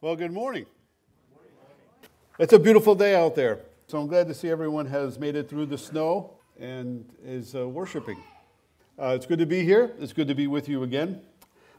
Well, 0.00 0.14
good 0.14 0.30
morning. 0.30 0.64
It's 2.38 2.52
a 2.52 2.58
beautiful 2.60 2.94
day 2.94 3.16
out 3.16 3.34
there. 3.34 3.58
So 3.88 3.98
I'm 3.98 4.06
glad 4.06 4.28
to 4.28 4.34
see 4.34 4.48
everyone 4.48 4.86
has 4.86 5.18
made 5.18 5.34
it 5.34 5.48
through 5.50 5.66
the 5.66 5.76
snow 5.76 6.34
and 6.60 7.04
is 7.24 7.56
uh, 7.56 7.68
worshiping. 7.68 8.16
Uh, 8.96 9.14
it's 9.16 9.26
good 9.26 9.40
to 9.40 9.46
be 9.46 9.64
here. 9.64 9.90
It's 9.98 10.12
good 10.12 10.28
to 10.28 10.36
be 10.36 10.46
with 10.46 10.68
you 10.68 10.84
again. 10.84 11.20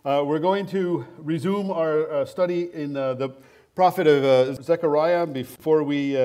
Uh, 0.04 0.26
we're 0.26 0.40
going 0.40 0.66
to 0.66 1.06
resume 1.18 1.72
our 1.72 2.12
uh, 2.12 2.26
study 2.26 2.70
in 2.74 2.98
uh, 2.98 3.14
the 3.14 3.30
prophet 3.74 4.06
of 4.06 4.26
uh, 4.26 4.62
Zechariah 4.62 5.26
before 5.26 5.84
we 5.84 6.18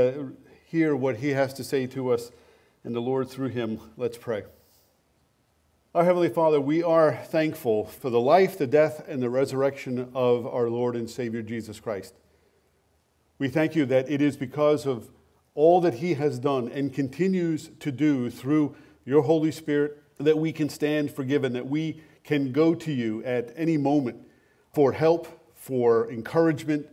hear 0.67 0.97
what 0.97 1.19
he 1.19 1.29
has 1.29 1.55
to 1.55 1.63
say 1.63 1.87
to 1.87 2.13
us 2.13 2.33
and 2.83 2.93
the 2.93 3.01
Lord 3.01 3.29
through 3.29 3.51
him. 3.51 3.79
Let's 3.97 4.19
pray. 4.19 4.43
Our 5.95 6.05
Heavenly 6.05 6.29
Father, 6.29 6.61
we 6.61 6.83
are 6.83 7.15
thankful 7.15 7.85
for 7.85 8.11
the 8.11 8.19
life, 8.19 8.59
the 8.59 8.67
death, 8.67 9.05
and 9.07 9.23
the 9.23 9.31
resurrection 9.31 10.11
of 10.13 10.45
our 10.45 10.69
Lord 10.69 10.97
and 10.97 11.09
Savior 11.09 11.41
Jesus 11.41 11.79
Christ. 11.79 12.17
We 13.39 13.47
thank 13.47 13.77
you 13.77 13.87
that 13.87 14.11
it 14.11 14.21
is 14.21 14.37
because 14.37 14.87
of 14.87 15.13
all 15.55 15.81
that 15.83 15.95
He 15.95 16.15
has 16.15 16.41
done 16.41 16.67
and 16.67 16.93
continues 16.93 17.71
to 17.79 17.93
do 17.93 18.29
through 18.29 18.75
your 19.05 19.23
Holy 19.23 19.53
Spirit 19.53 20.03
that 20.19 20.37
we 20.37 20.53
can 20.53 20.69
stand 20.69 21.13
forgiven, 21.13 21.53
that 21.53 21.69
we 21.69 22.03
can 22.25 22.51
go 22.51 22.75
to 22.75 22.91
you 22.91 23.23
at 23.23 23.53
any 23.55 23.77
moment 23.77 24.17
for 24.73 24.91
help, 24.91 25.29
for 25.55 26.11
encouragement, 26.11 26.89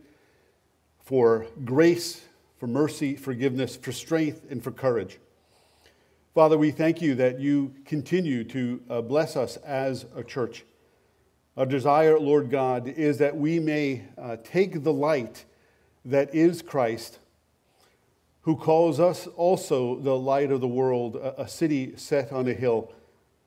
for 1.00 1.48
grace, 1.64 2.22
for 2.56 2.68
mercy, 2.68 3.16
forgiveness, 3.16 3.74
for 3.74 3.90
strength, 3.90 4.42
and 4.48 4.62
for 4.62 4.70
courage. 4.70 5.18
Father, 6.34 6.56
we 6.56 6.70
thank 6.70 7.02
you 7.02 7.14
that 7.16 7.40
you 7.40 7.74
continue 7.84 8.42
to 8.42 8.80
uh, 8.88 9.02
bless 9.02 9.36
us 9.36 9.58
as 9.58 10.06
a 10.16 10.24
church. 10.24 10.64
Our 11.58 11.66
desire, 11.66 12.18
Lord 12.18 12.48
God, 12.48 12.88
is 12.88 13.18
that 13.18 13.36
we 13.36 13.58
may 13.60 14.04
uh, 14.16 14.38
take 14.42 14.82
the 14.82 14.94
light 14.94 15.44
that 16.06 16.34
is 16.34 16.62
Christ, 16.62 17.18
who 18.40 18.56
calls 18.56 18.98
us 18.98 19.26
also 19.26 19.96
the 19.96 20.16
light 20.16 20.50
of 20.50 20.62
the 20.62 20.68
world, 20.68 21.16
a, 21.16 21.46
city 21.46 21.92
set 21.96 22.32
on 22.32 22.48
a 22.48 22.54
hill, 22.54 22.90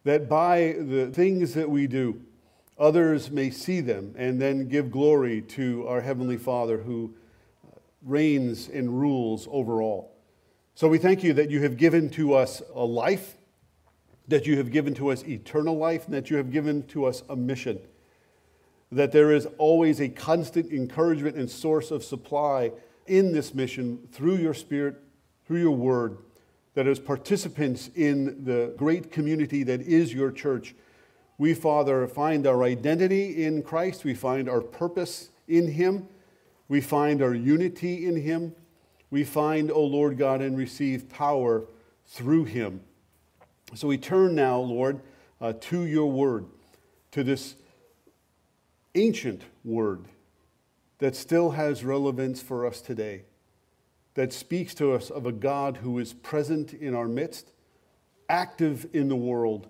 that 0.04 0.30
by 0.30 0.76
the 0.78 1.08
things 1.12 1.56
that 1.56 1.68
we 1.72 1.88
do, 1.88 2.22
others 2.78 3.32
may 3.32 3.50
see 3.50 3.82
them 3.82 4.14
and 4.16 4.40
then 4.40 4.68
give 4.68 4.92
glory 4.92 5.42
to 5.42 5.88
our 5.88 6.02
Heavenly 6.02 6.38
Father 6.38 6.78
who 6.78 7.16
uh, 7.66 7.80
reigns 8.04 8.70
and 8.70 9.00
rules 9.00 9.48
over 9.50 9.82
all. 9.82 10.15
So 10.78 10.90
we 10.90 10.98
thank 10.98 11.24
you 11.24 11.32
that 11.36 11.50
you 11.50 11.62
have 11.62 11.78
given 11.78 12.10
to 12.12 12.34
us 12.34 12.62
a 12.74 12.84
life, 12.84 13.38
that 14.28 14.46
you 14.46 14.58
have 14.58 14.74
given 14.74 14.94
to 14.96 15.10
us 15.10 15.24
eternal 15.24 15.78
life, 15.78 16.04
and 16.04 16.14
that 16.14 16.30
you 16.30 16.36
have 16.36 16.52
given 16.52 16.84
to 16.88 17.06
us 17.06 17.24
a 17.30 17.36
mission. 17.38 17.80
That 18.92 19.14
there 19.14 19.32
is 19.32 19.48
always 19.58 20.02
a 20.02 20.10
constant 20.10 20.74
encouragement 20.74 21.38
and 21.38 21.50
source 21.50 21.92
of 21.92 22.04
supply 22.04 22.74
in 23.08 23.32
this 23.32 23.54
mission 23.54 24.06
through 24.12 24.36
your 24.36 24.54
Spirit, 24.54 24.98
through 25.48 25.62
your 25.62 25.72
word, 25.78 26.18
that 26.74 26.88
as 26.88 27.00
participants 27.00 27.90
in 27.96 28.44
the 28.44 28.74
great 28.76 29.14
community 29.14 29.64
that 29.64 29.80
is 29.80 30.14
your 30.14 30.30
church, 30.30 30.76
we, 31.38 31.54
Father, 31.54 32.06
find 32.06 32.46
our 32.46 32.64
identity 32.64 33.46
in 33.46 33.64
Christ, 33.64 34.04
we 34.04 34.14
find 34.14 34.50
our 34.50 34.60
purpose 34.60 35.30
in 35.48 35.72
Him, 35.72 36.10
we 36.68 36.82
find 36.82 37.22
our 37.22 37.34
unity 37.34 38.06
in 38.06 38.18
Him 38.18 38.54
we 39.10 39.24
find, 39.24 39.72
O 39.72 39.84
Lord 39.84 40.18
God, 40.18 40.42
and 40.42 40.58
receive 40.58 41.10
power 41.10 41.66
through 42.06 42.46
him. 42.46 42.82
So 43.74 43.88
we 43.88 43.98
turn 43.98 44.36
now, 44.36 44.60
Lord, 44.60 45.02
uh, 45.42 45.54
to 45.54 45.86
your 45.86 46.12
word, 46.12 46.46
to 47.12 47.24
this 47.24 47.56
ancient 48.94 49.44
word 49.64 50.06
that 51.00 51.16
still 51.16 51.52
has 51.52 51.84
relevance 51.84 52.42
for 52.42 52.66
us 52.66 52.82
today, 52.82 53.24
that 54.14 54.32
speaks 54.32 54.74
to 54.76 54.94
us 54.94 55.10
of 55.10 55.26
a 55.26 55.32
God 55.32 55.78
who 55.78 56.00
is 56.00 56.14
present 56.14 56.74
in 56.74 56.96
our 56.96 57.08
midst, 57.08 57.52
active 58.30 58.88
in 58.94 59.10
the 59.10 59.16
world, 59.16 59.68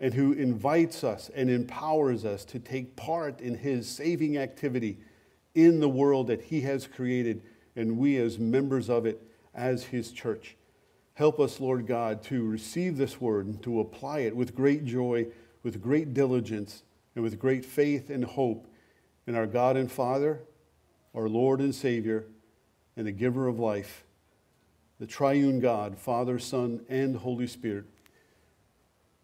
and 0.00 0.14
who 0.14 0.32
invites 0.32 1.04
us 1.04 1.30
and 1.34 1.50
empowers 1.50 2.24
us 2.24 2.44
to 2.46 2.58
take 2.58 2.96
part 2.96 3.40
in 3.40 3.54
his 3.54 3.88
saving 3.88 4.36
activity 4.36 4.98
in 5.54 5.80
the 5.80 5.88
world 5.88 6.26
that 6.26 6.42
he 6.42 6.62
has 6.62 6.86
created 6.86 7.42
and 7.76 7.98
we 7.98 8.16
as 8.16 8.38
members 8.38 8.88
of 8.90 9.06
it 9.06 9.22
as 9.54 9.84
his 9.84 10.12
church. 10.12 10.56
Help 11.14 11.38
us, 11.38 11.60
Lord 11.60 11.86
God, 11.86 12.22
to 12.24 12.42
receive 12.42 12.96
this 12.96 13.20
word 13.20 13.46
and 13.46 13.62
to 13.62 13.80
apply 13.80 14.20
it 14.20 14.34
with 14.34 14.54
great 14.54 14.84
joy, 14.84 15.26
with 15.62 15.82
great 15.82 16.14
diligence, 16.14 16.82
and 17.14 17.22
with 17.22 17.38
great 17.38 17.64
faith 17.64 18.08
and 18.08 18.24
hope 18.24 18.66
in 19.26 19.34
our 19.34 19.46
God 19.46 19.76
and 19.76 19.92
Father, 19.92 20.40
our 21.14 21.28
Lord 21.28 21.60
and 21.60 21.74
Savior, 21.74 22.24
and 22.96 23.06
the 23.06 23.12
giver 23.12 23.46
of 23.46 23.58
life, 23.58 24.04
the 24.98 25.06
triune 25.06 25.60
God, 25.60 25.98
Father, 25.98 26.38
Son, 26.38 26.80
and 26.88 27.16
Holy 27.16 27.46
Spirit. 27.46 27.84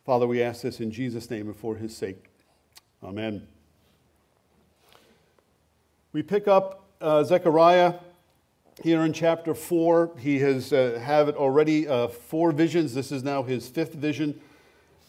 Father, 0.04 0.26
we 0.26 0.42
ask 0.42 0.62
this 0.62 0.81
in 0.81 0.91
Jesus' 0.91 1.31
name 1.31 1.48
and 1.48 1.56
for 1.56 1.76
his 1.76 1.97
sake. 1.97 2.31
Amen. 3.03 3.47
We 6.12 6.22
pick 6.22 6.48
up 6.48 6.87
uh, 7.00 7.25
Zechariah 7.25 7.94
here 8.83 9.03
in 9.03 9.12
chapter 9.12 9.55
4 9.55 10.12
he 10.19 10.39
has 10.39 10.72
uh, 10.72 11.33
already 11.37 11.89
uh, 11.89 12.09
four 12.09 12.53
visions. 12.53 12.94
This 12.94 13.11
is 13.11 13.25
now 13.25 13.43
his 13.43 13.69
fifth 13.69 13.94
vision. 13.94 14.41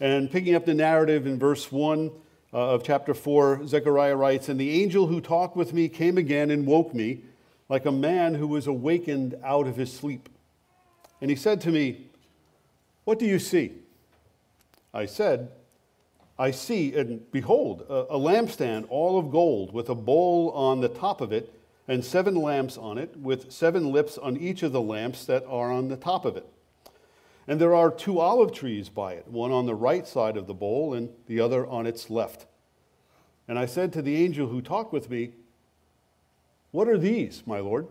And 0.00 0.30
picking 0.30 0.54
up 0.54 0.66
the 0.66 0.74
narrative 0.74 1.26
in 1.26 1.38
verse 1.38 1.70
1 1.70 2.10
uh, 2.52 2.56
of 2.56 2.82
chapter 2.82 3.14
4 3.14 3.66
zechariah 3.66 4.16
writes 4.16 4.48
and 4.48 4.58
the 4.58 4.82
angel 4.82 5.06
who 5.06 5.20
talked 5.20 5.56
with 5.56 5.72
me 5.72 5.88
came 5.88 6.18
again 6.18 6.50
and 6.50 6.66
woke 6.66 6.94
me 6.94 7.22
like 7.68 7.86
a 7.86 7.92
man 7.92 8.34
who 8.34 8.48
was 8.48 8.66
awakened 8.66 9.36
out 9.44 9.68
of 9.68 9.76
his 9.76 9.92
sleep. 9.92 10.28
And 11.20 11.30
he 11.30 11.36
said 11.36 11.60
to 11.62 11.70
me 11.70 12.06
what 13.04 13.18
do 13.18 13.26
you 13.26 13.38
see 13.38 13.72
i 14.92 15.06
said 15.06 15.50
i 16.38 16.50
see 16.50 16.94
and 16.94 17.30
behold 17.30 17.84
a, 17.88 18.14
a 18.14 18.18
lampstand 18.18 18.86
all 18.88 19.18
of 19.18 19.30
gold 19.30 19.72
with 19.72 19.88
a 19.88 19.94
bowl 19.94 20.50
on 20.50 20.80
the 20.80 20.88
top 20.88 21.20
of 21.20 21.32
it 21.32 21.52
and 21.90 22.04
seven 22.04 22.36
lamps 22.36 22.78
on 22.78 22.98
it, 22.98 23.16
with 23.16 23.50
seven 23.50 23.90
lips 23.90 24.16
on 24.16 24.36
each 24.36 24.62
of 24.62 24.70
the 24.70 24.80
lamps 24.80 25.24
that 25.24 25.44
are 25.48 25.72
on 25.72 25.88
the 25.88 25.96
top 25.96 26.24
of 26.24 26.36
it. 26.36 26.46
And 27.48 27.60
there 27.60 27.74
are 27.74 27.90
two 27.90 28.20
olive 28.20 28.52
trees 28.52 28.88
by 28.88 29.14
it, 29.14 29.26
one 29.26 29.50
on 29.50 29.66
the 29.66 29.74
right 29.74 30.06
side 30.06 30.36
of 30.36 30.46
the 30.46 30.54
bowl 30.54 30.94
and 30.94 31.08
the 31.26 31.40
other 31.40 31.66
on 31.66 31.86
its 31.86 32.08
left. 32.08 32.46
And 33.48 33.58
I 33.58 33.66
said 33.66 33.92
to 33.94 34.02
the 34.02 34.22
angel 34.24 34.46
who 34.46 34.62
talked 34.62 34.92
with 34.92 35.10
me, 35.10 35.32
What 36.70 36.86
are 36.86 36.96
these, 36.96 37.42
my 37.44 37.58
Lord? 37.58 37.88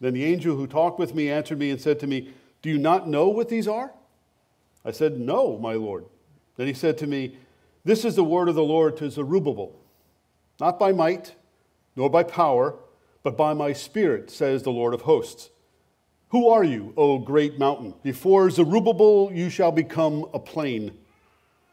Then 0.00 0.14
the 0.14 0.24
angel 0.24 0.54
who 0.54 0.68
talked 0.68 1.00
with 1.00 1.16
me 1.16 1.28
answered 1.28 1.58
me 1.58 1.70
and 1.70 1.80
said 1.80 1.98
to 1.98 2.06
me, 2.06 2.32
Do 2.62 2.70
you 2.70 2.78
not 2.78 3.08
know 3.08 3.28
what 3.28 3.48
these 3.48 3.66
are? 3.66 3.92
I 4.84 4.92
said, 4.92 5.18
No, 5.18 5.58
my 5.58 5.74
Lord. 5.74 6.04
Then 6.56 6.68
he 6.68 6.74
said 6.74 6.96
to 6.98 7.08
me, 7.08 7.38
This 7.84 8.04
is 8.04 8.14
the 8.14 8.22
word 8.22 8.48
of 8.48 8.54
the 8.54 8.62
Lord 8.62 8.96
to 8.98 9.10
Zerubbabel, 9.10 9.74
not 10.60 10.78
by 10.78 10.92
might, 10.92 11.34
nor 11.96 12.08
by 12.08 12.22
power 12.22 12.76
but 13.24 13.36
by 13.36 13.54
my 13.54 13.72
Spirit, 13.72 14.30
says 14.30 14.62
the 14.62 14.70
Lord 14.70 14.94
of 14.94 15.00
hosts. 15.00 15.50
Who 16.28 16.48
are 16.48 16.62
you, 16.62 16.92
O 16.96 17.18
great 17.18 17.58
mountain? 17.58 17.94
Before 18.02 18.50
Zerubbabel 18.50 19.32
you 19.32 19.48
shall 19.48 19.72
become 19.72 20.26
a 20.34 20.38
plain, 20.38 20.92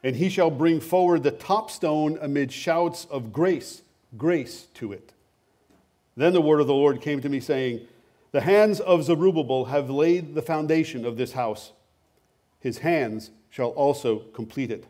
and 0.02 0.16
he 0.16 0.28
shall 0.28 0.50
bring 0.50 0.80
forward 0.80 1.22
the 1.22 1.30
top 1.30 1.70
stone 1.70 2.18
amid 2.22 2.50
shouts 2.50 3.04
of 3.10 3.32
grace, 3.32 3.82
grace 4.16 4.66
to 4.74 4.92
it. 4.92 5.12
Then 6.16 6.32
the 6.32 6.40
word 6.40 6.60
of 6.60 6.66
the 6.66 6.74
Lord 6.74 7.00
came 7.02 7.20
to 7.20 7.28
me, 7.28 7.38
saying, 7.38 7.86
The 8.32 8.40
hands 8.40 8.80
of 8.80 9.04
Zerubbabel 9.04 9.66
have 9.66 9.90
laid 9.90 10.34
the 10.34 10.42
foundation 10.42 11.04
of 11.04 11.16
this 11.16 11.32
house. 11.32 11.72
His 12.60 12.78
hands 12.78 13.30
shall 13.50 13.70
also 13.70 14.20
complete 14.32 14.70
it. 14.70 14.86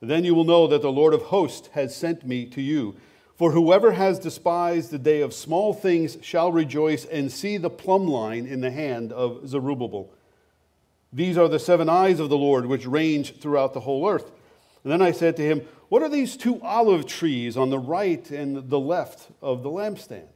Then 0.00 0.24
you 0.24 0.34
will 0.34 0.44
know 0.44 0.66
that 0.66 0.82
the 0.82 0.92
Lord 0.92 1.14
of 1.14 1.22
hosts 1.22 1.68
has 1.72 1.94
sent 1.94 2.26
me 2.26 2.44
to 2.46 2.60
you 2.60 2.96
for 3.36 3.52
whoever 3.52 3.92
has 3.92 4.18
despised 4.18 4.90
the 4.90 4.98
day 4.98 5.20
of 5.20 5.34
small 5.34 5.74
things 5.74 6.16
shall 6.22 6.50
rejoice 6.50 7.04
and 7.04 7.30
see 7.30 7.58
the 7.58 7.70
plumb 7.70 8.08
line 8.08 8.46
in 8.46 8.60
the 8.60 8.70
hand 8.70 9.12
of 9.12 9.46
Zerubbabel. 9.46 10.10
These 11.12 11.36
are 11.36 11.48
the 11.48 11.58
seven 11.58 11.88
eyes 11.88 12.18
of 12.18 12.30
the 12.30 12.36
Lord 12.36 12.66
which 12.66 12.86
range 12.86 13.36
throughout 13.38 13.74
the 13.74 13.80
whole 13.80 14.08
earth. 14.08 14.30
And 14.82 14.92
then 14.92 15.02
I 15.02 15.12
said 15.12 15.36
to 15.36 15.42
him, 15.42 15.62
What 15.88 16.02
are 16.02 16.08
these 16.08 16.36
two 16.36 16.60
olive 16.62 17.06
trees 17.06 17.56
on 17.56 17.70
the 17.70 17.78
right 17.78 18.28
and 18.30 18.70
the 18.70 18.80
left 18.80 19.28
of 19.42 19.62
the 19.62 19.70
lampstand? 19.70 20.28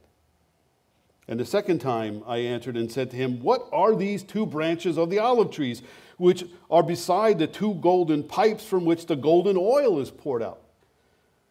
And 1.27 1.39
the 1.39 1.45
second 1.45 1.79
time 1.79 2.23
I 2.27 2.37
answered 2.37 2.75
and 2.75 2.91
said 2.91 3.09
to 3.11 3.17
him, 3.17 3.41
What 3.41 3.67
are 3.71 3.95
these 3.95 4.21
two 4.21 4.45
branches 4.45 4.97
of 4.97 5.09
the 5.09 5.19
olive 5.19 5.49
trees, 5.49 5.81
which 6.17 6.43
are 6.69 6.83
beside 6.83 7.39
the 7.39 7.47
two 7.47 7.75
golden 7.75 8.23
pipes 8.23 8.65
from 8.65 8.85
which 8.85 9.05
the 9.05 9.15
golden 9.15 9.57
oil 9.57 9.99
is 9.99 10.11
poured 10.11 10.43
out? 10.43 10.61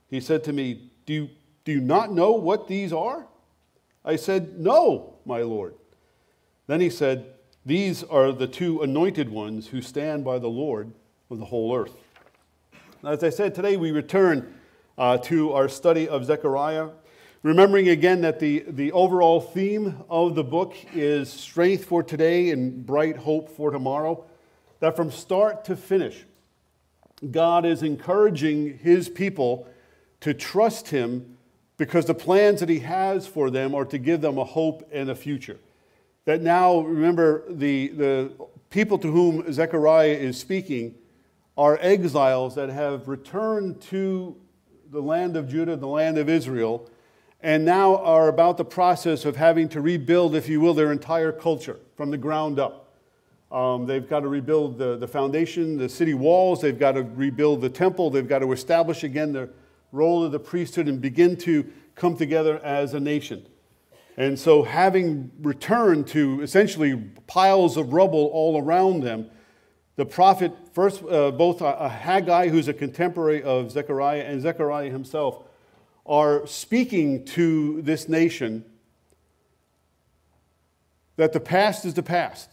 He 0.08 0.20
said 0.20 0.44
to 0.44 0.52
me, 0.52 0.90
Do 1.06 1.12
you 1.12 1.28
do 1.64 1.72
you 1.72 1.80
not 1.80 2.12
know 2.12 2.32
what 2.32 2.68
these 2.68 2.92
are? 2.92 3.26
I 4.04 4.16
said, 4.16 4.58
No, 4.58 5.14
my 5.24 5.42
Lord. 5.42 5.74
Then 6.66 6.80
he 6.80 6.90
said, 6.90 7.34
These 7.66 8.02
are 8.04 8.32
the 8.32 8.46
two 8.46 8.82
anointed 8.82 9.28
ones 9.28 9.68
who 9.68 9.82
stand 9.82 10.24
by 10.24 10.38
the 10.38 10.48
Lord 10.48 10.92
of 11.30 11.38
the 11.38 11.44
whole 11.44 11.74
earth. 11.74 11.96
As 13.04 13.22
I 13.22 13.30
said, 13.30 13.54
today 13.54 13.76
we 13.76 13.90
return 13.90 14.54
uh, 14.96 15.18
to 15.18 15.52
our 15.52 15.68
study 15.68 16.08
of 16.08 16.24
Zechariah. 16.24 16.88
Remembering 17.42 17.88
again 17.88 18.20
that 18.20 18.38
the, 18.38 18.64
the 18.68 18.92
overall 18.92 19.40
theme 19.40 20.04
of 20.10 20.34
the 20.34 20.44
book 20.44 20.74
is 20.94 21.30
strength 21.32 21.86
for 21.86 22.02
today 22.02 22.50
and 22.50 22.84
bright 22.84 23.16
hope 23.16 23.48
for 23.48 23.70
tomorrow, 23.70 24.24
that 24.80 24.94
from 24.94 25.10
start 25.10 25.64
to 25.64 25.76
finish, 25.76 26.26
God 27.30 27.64
is 27.64 27.82
encouraging 27.82 28.78
his 28.78 29.08
people 29.08 29.66
to 30.20 30.34
trust 30.34 30.88
him 30.88 31.38
because 31.80 32.04
the 32.04 32.12
plans 32.12 32.60
that 32.60 32.68
he 32.68 32.80
has 32.80 33.26
for 33.26 33.48
them 33.48 33.74
are 33.74 33.86
to 33.86 33.96
give 33.96 34.20
them 34.20 34.36
a 34.36 34.44
hope 34.44 34.86
and 34.92 35.08
a 35.08 35.14
future. 35.14 35.56
That 36.26 36.42
now, 36.42 36.80
remember, 36.80 37.42
the, 37.48 37.88
the 37.88 38.32
people 38.68 38.98
to 38.98 39.10
whom 39.10 39.50
Zechariah 39.50 40.10
is 40.10 40.38
speaking 40.38 40.94
are 41.56 41.78
exiles 41.80 42.54
that 42.56 42.68
have 42.68 43.08
returned 43.08 43.80
to 43.80 44.36
the 44.90 45.00
land 45.00 45.38
of 45.38 45.48
Judah, 45.48 45.74
the 45.74 45.86
land 45.86 46.18
of 46.18 46.28
Israel, 46.28 46.86
and 47.40 47.64
now 47.64 47.96
are 47.96 48.28
about 48.28 48.58
the 48.58 48.64
process 48.66 49.24
of 49.24 49.36
having 49.36 49.66
to 49.70 49.80
rebuild, 49.80 50.34
if 50.34 50.50
you 50.50 50.60
will, 50.60 50.74
their 50.74 50.92
entire 50.92 51.32
culture 51.32 51.80
from 51.96 52.10
the 52.10 52.18
ground 52.18 52.58
up. 52.58 52.92
Um, 53.50 53.86
they've 53.86 54.06
got 54.06 54.20
to 54.20 54.28
rebuild 54.28 54.76
the, 54.76 54.98
the 54.98 55.08
foundation, 55.08 55.78
the 55.78 55.88
city 55.88 56.12
walls, 56.12 56.60
they've 56.60 56.78
got 56.78 56.92
to 56.92 57.04
rebuild 57.04 57.62
the 57.62 57.70
temple, 57.70 58.10
they've 58.10 58.28
got 58.28 58.40
to 58.40 58.52
establish 58.52 59.02
again 59.02 59.32
the 59.32 59.48
role 59.92 60.24
of 60.24 60.32
the 60.32 60.38
priesthood 60.38 60.88
and 60.88 61.00
begin 61.00 61.36
to 61.38 61.66
come 61.94 62.16
together 62.16 62.58
as 62.64 62.94
a 62.94 63.00
nation. 63.00 63.46
And 64.16 64.38
so, 64.38 64.62
having 64.62 65.30
returned 65.40 66.06
to 66.08 66.42
essentially 66.42 66.96
piles 67.26 67.76
of 67.76 67.92
rubble 67.92 68.30
all 68.32 68.60
around 68.60 69.02
them, 69.02 69.30
the 69.96 70.04
prophet, 70.04 70.52
first, 70.72 71.02
uh, 71.04 71.30
both 71.30 71.62
uh, 71.62 71.88
Haggai, 71.88 72.48
who's 72.48 72.68
a 72.68 72.74
contemporary 72.74 73.42
of 73.42 73.70
Zechariah, 73.70 74.22
and 74.22 74.40
Zechariah 74.40 74.90
himself, 74.90 75.44
are 76.06 76.46
speaking 76.46 77.24
to 77.26 77.82
this 77.82 78.08
nation 78.08 78.64
that 81.16 81.32
the 81.32 81.40
past 81.40 81.84
is 81.84 81.94
the 81.94 82.02
past. 82.02 82.50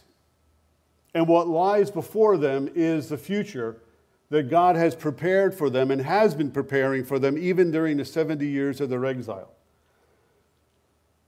And 1.14 1.26
what 1.26 1.48
lies 1.48 1.90
before 1.90 2.36
them 2.36 2.68
is 2.74 3.08
the 3.08 3.16
future 3.18 3.80
that 4.30 4.50
God 4.50 4.76
has 4.76 4.94
prepared 4.94 5.54
for 5.54 5.70
them 5.70 5.90
and 5.90 6.02
has 6.02 6.34
been 6.34 6.50
preparing 6.50 7.04
for 7.04 7.18
them 7.18 7.38
even 7.38 7.70
during 7.70 7.96
the 7.96 8.04
70 8.04 8.46
years 8.46 8.80
of 8.80 8.90
their 8.90 9.04
exile. 9.04 9.52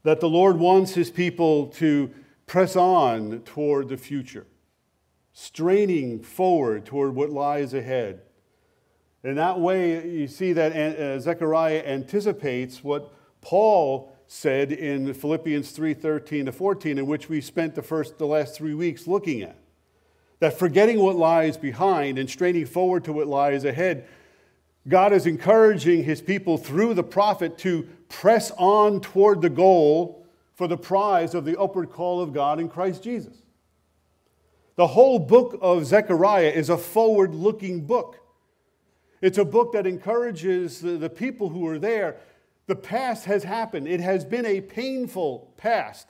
That 0.03 0.21
the 0.21 0.29
Lord 0.29 0.59
wants 0.59 0.95
his 0.95 1.11
people 1.11 1.69
to 1.69 2.11
press 2.47 2.77
on 2.77 3.41
toward 3.41 3.89
the 3.89 3.97
future, 3.97 4.47
straining 5.33 6.23
forward 6.23 6.85
toward 6.85 7.15
what 7.15 7.31
lies 7.31 7.73
ahead. 7.73 8.23
In 9.23 9.35
that 9.37 9.61
way, 9.61 10.09
you 10.09 10.27
see 10.27 10.53
that 10.55 10.73
uh, 10.75 11.21
Zechariah 11.21 11.83
anticipates 11.87 12.83
what 12.83 13.13
Paul 13.41 14.17
said 14.27 14.73
in 14.73 15.13
Philippians 15.13 15.77
3:13 15.77 16.47
to 16.47 16.53
14, 16.53 16.99
in 16.99 17.07
which 17.07 17.29
we 17.29 17.41
spent 17.41 17.75
the 17.75 17.83
first 17.83 18.17
the 18.17 18.27
last 18.27 18.55
three 18.55 18.75
weeks 18.75 19.07
looking 19.07 19.43
at. 19.43 19.60
That 20.41 20.59
forgetting 20.59 20.99
what 20.99 21.17
lies 21.17 21.57
behind 21.57 22.19
and 22.19 22.29
straining 22.29 22.67
forward 22.67 23.05
to 23.05 23.13
what 23.13 23.27
lies 23.27 23.65
ahead, 23.65 24.07
God 24.89 25.13
is 25.13 25.27
encouraging 25.27 26.05
his 26.05 26.21
people 26.21 26.57
through 26.57 26.95
the 26.95 27.03
prophet 27.03 27.59
to 27.59 27.87
press 28.09 28.51
on 28.59 29.01
toward 29.01 29.43
the 29.43 29.51
goal 29.51 30.27
for 30.55 30.67
the 30.67 30.77
prize 30.77 31.35
of 31.35 31.45
the 31.45 31.59
upward 31.59 31.91
call 31.91 32.21
of 32.21 32.33
God 32.33 32.59
in 32.59 32.69
Christ 32.69 33.03
Jesus. 33.03 33.37
The 34.77 34.87
whole 34.87 35.19
book 35.19 35.59
of 35.61 35.85
Zechariah 35.85 36.51
is 36.51 36.71
a 36.71 36.79
forward 36.79 37.35
looking 37.35 37.87
book. 37.87 38.17
It's 39.21 39.39
a 39.39 39.45
book 39.45 39.73
that 39.75 39.87
encourages 39.87 40.81
the, 40.81 40.93
the 40.93 41.11
people 41.11 41.51
who 41.51 41.67
are 41.67 41.79
there. 41.79 42.17
The 42.67 42.77
past 42.77 43.27
has 43.27 43.45
happened, 43.45 43.89
it 43.89 44.01
has 44.01 44.25
been 44.25 44.47
a 44.47 44.61
painful 44.61 45.53
past. 45.57 46.09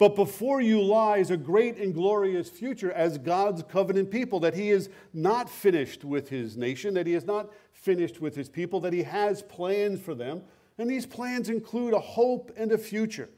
But 0.00 0.16
before 0.16 0.62
you 0.62 0.80
lies 0.80 1.30
a 1.30 1.36
great 1.36 1.76
and 1.76 1.92
glorious 1.92 2.48
future 2.48 2.90
as 2.90 3.18
God's 3.18 3.62
covenant 3.62 4.10
people, 4.10 4.40
that 4.40 4.54
He 4.54 4.70
is 4.70 4.88
not 5.12 5.50
finished 5.50 6.06
with 6.06 6.30
His 6.30 6.56
nation, 6.56 6.94
that 6.94 7.06
He 7.06 7.12
is 7.12 7.26
not 7.26 7.52
finished 7.74 8.18
with 8.18 8.34
His 8.34 8.48
people, 8.48 8.80
that 8.80 8.94
He 8.94 9.02
has 9.02 9.42
plans 9.42 10.00
for 10.00 10.14
them. 10.14 10.40
And 10.78 10.88
these 10.88 11.04
plans 11.04 11.50
include 11.50 11.92
a 11.92 12.00
hope 12.00 12.50
and 12.56 12.72
a 12.72 12.78
future. 12.78 13.28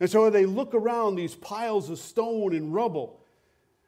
And 0.00 0.08
so 0.08 0.30
they 0.30 0.46
look 0.46 0.72
around 0.72 1.16
these 1.16 1.34
piles 1.34 1.90
of 1.90 1.98
stone 1.98 2.54
and 2.54 2.72
rubble, 2.72 3.20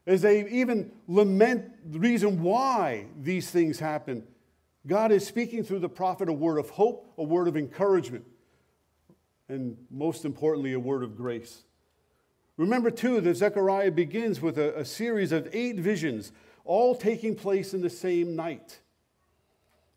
as 0.06 0.20
they 0.20 0.46
even 0.50 0.92
lament 1.08 1.90
the 1.90 1.98
reason 1.98 2.42
why 2.42 3.06
these 3.18 3.50
things 3.50 3.78
happen, 3.78 4.24
God 4.86 5.10
is 5.10 5.26
speaking 5.26 5.64
through 5.64 5.78
the 5.78 5.88
prophet 5.88 6.28
a 6.28 6.34
word 6.34 6.58
of 6.58 6.68
hope, 6.68 7.14
a 7.16 7.24
word 7.24 7.48
of 7.48 7.56
encouragement, 7.56 8.26
and 9.48 9.78
most 9.90 10.26
importantly, 10.26 10.74
a 10.74 10.78
word 10.78 11.02
of 11.02 11.16
grace. 11.16 11.62
Remember, 12.56 12.90
too, 12.90 13.20
that 13.20 13.36
Zechariah 13.36 13.90
begins 13.90 14.40
with 14.40 14.58
a, 14.58 14.78
a 14.78 14.84
series 14.84 15.32
of 15.32 15.48
eight 15.52 15.76
visions, 15.76 16.32
all 16.64 16.94
taking 16.94 17.34
place 17.34 17.74
in 17.74 17.80
the 17.80 17.90
same 17.90 18.36
night. 18.36 18.80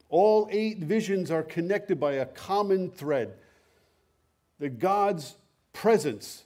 All 0.10 0.48
eight 0.52 0.80
visions 0.80 1.30
are 1.30 1.44
connected 1.44 2.00
by 2.00 2.14
a 2.14 2.26
common 2.26 2.90
thread 2.90 3.34
that 4.60 4.80
God's 4.80 5.36
presence 5.74 6.46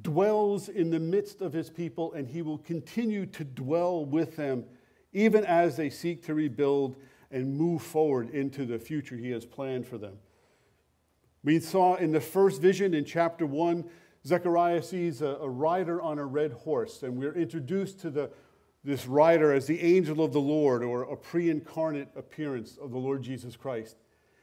dwells 0.00 0.68
in 0.68 0.90
the 0.90 1.00
midst 1.00 1.40
of 1.42 1.52
his 1.52 1.68
people, 1.68 2.12
and 2.12 2.28
he 2.28 2.42
will 2.42 2.58
continue 2.58 3.26
to 3.26 3.44
dwell 3.44 4.04
with 4.04 4.36
them 4.36 4.64
even 5.12 5.44
as 5.46 5.76
they 5.76 5.88
seek 5.88 6.24
to 6.26 6.34
rebuild 6.34 6.96
and 7.30 7.56
move 7.56 7.82
forward 7.82 8.30
into 8.30 8.66
the 8.66 8.78
future 8.78 9.16
he 9.16 9.30
has 9.30 9.46
planned 9.46 9.86
for 9.86 9.96
them. 9.96 10.18
We 11.42 11.58
saw 11.60 11.94
in 11.94 12.12
the 12.12 12.20
first 12.20 12.60
vision 12.60 12.92
in 12.92 13.04
chapter 13.04 13.46
1 13.46 13.84
Zechariah 14.26 14.82
sees 14.82 15.22
a, 15.22 15.38
a 15.40 15.48
rider 15.48 16.02
on 16.02 16.18
a 16.18 16.24
red 16.24 16.52
horse, 16.52 17.02
and 17.02 17.16
we're 17.16 17.34
introduced 17.34 18.00
to 18.00 18.10
the, 18.10 18.30
this 18.82 19.06
rider 19.06 19.52
as 19.52 19.66
the 19.66 19.80
angel 19.80 20.24
of 20.24 20.32
the 20.32 20.40
Lord 20.40 20.82
or 20.82 21.02
a 21.02 21.16
pre 21.16 21.48
incarnate 21.48 22.08
appearance 22.16 22.76
of 22.76 22.90
the 22.90 22.98
Lord 22.98 23.22
Jesus 23.22 23.56
Christ. 23.56 23.96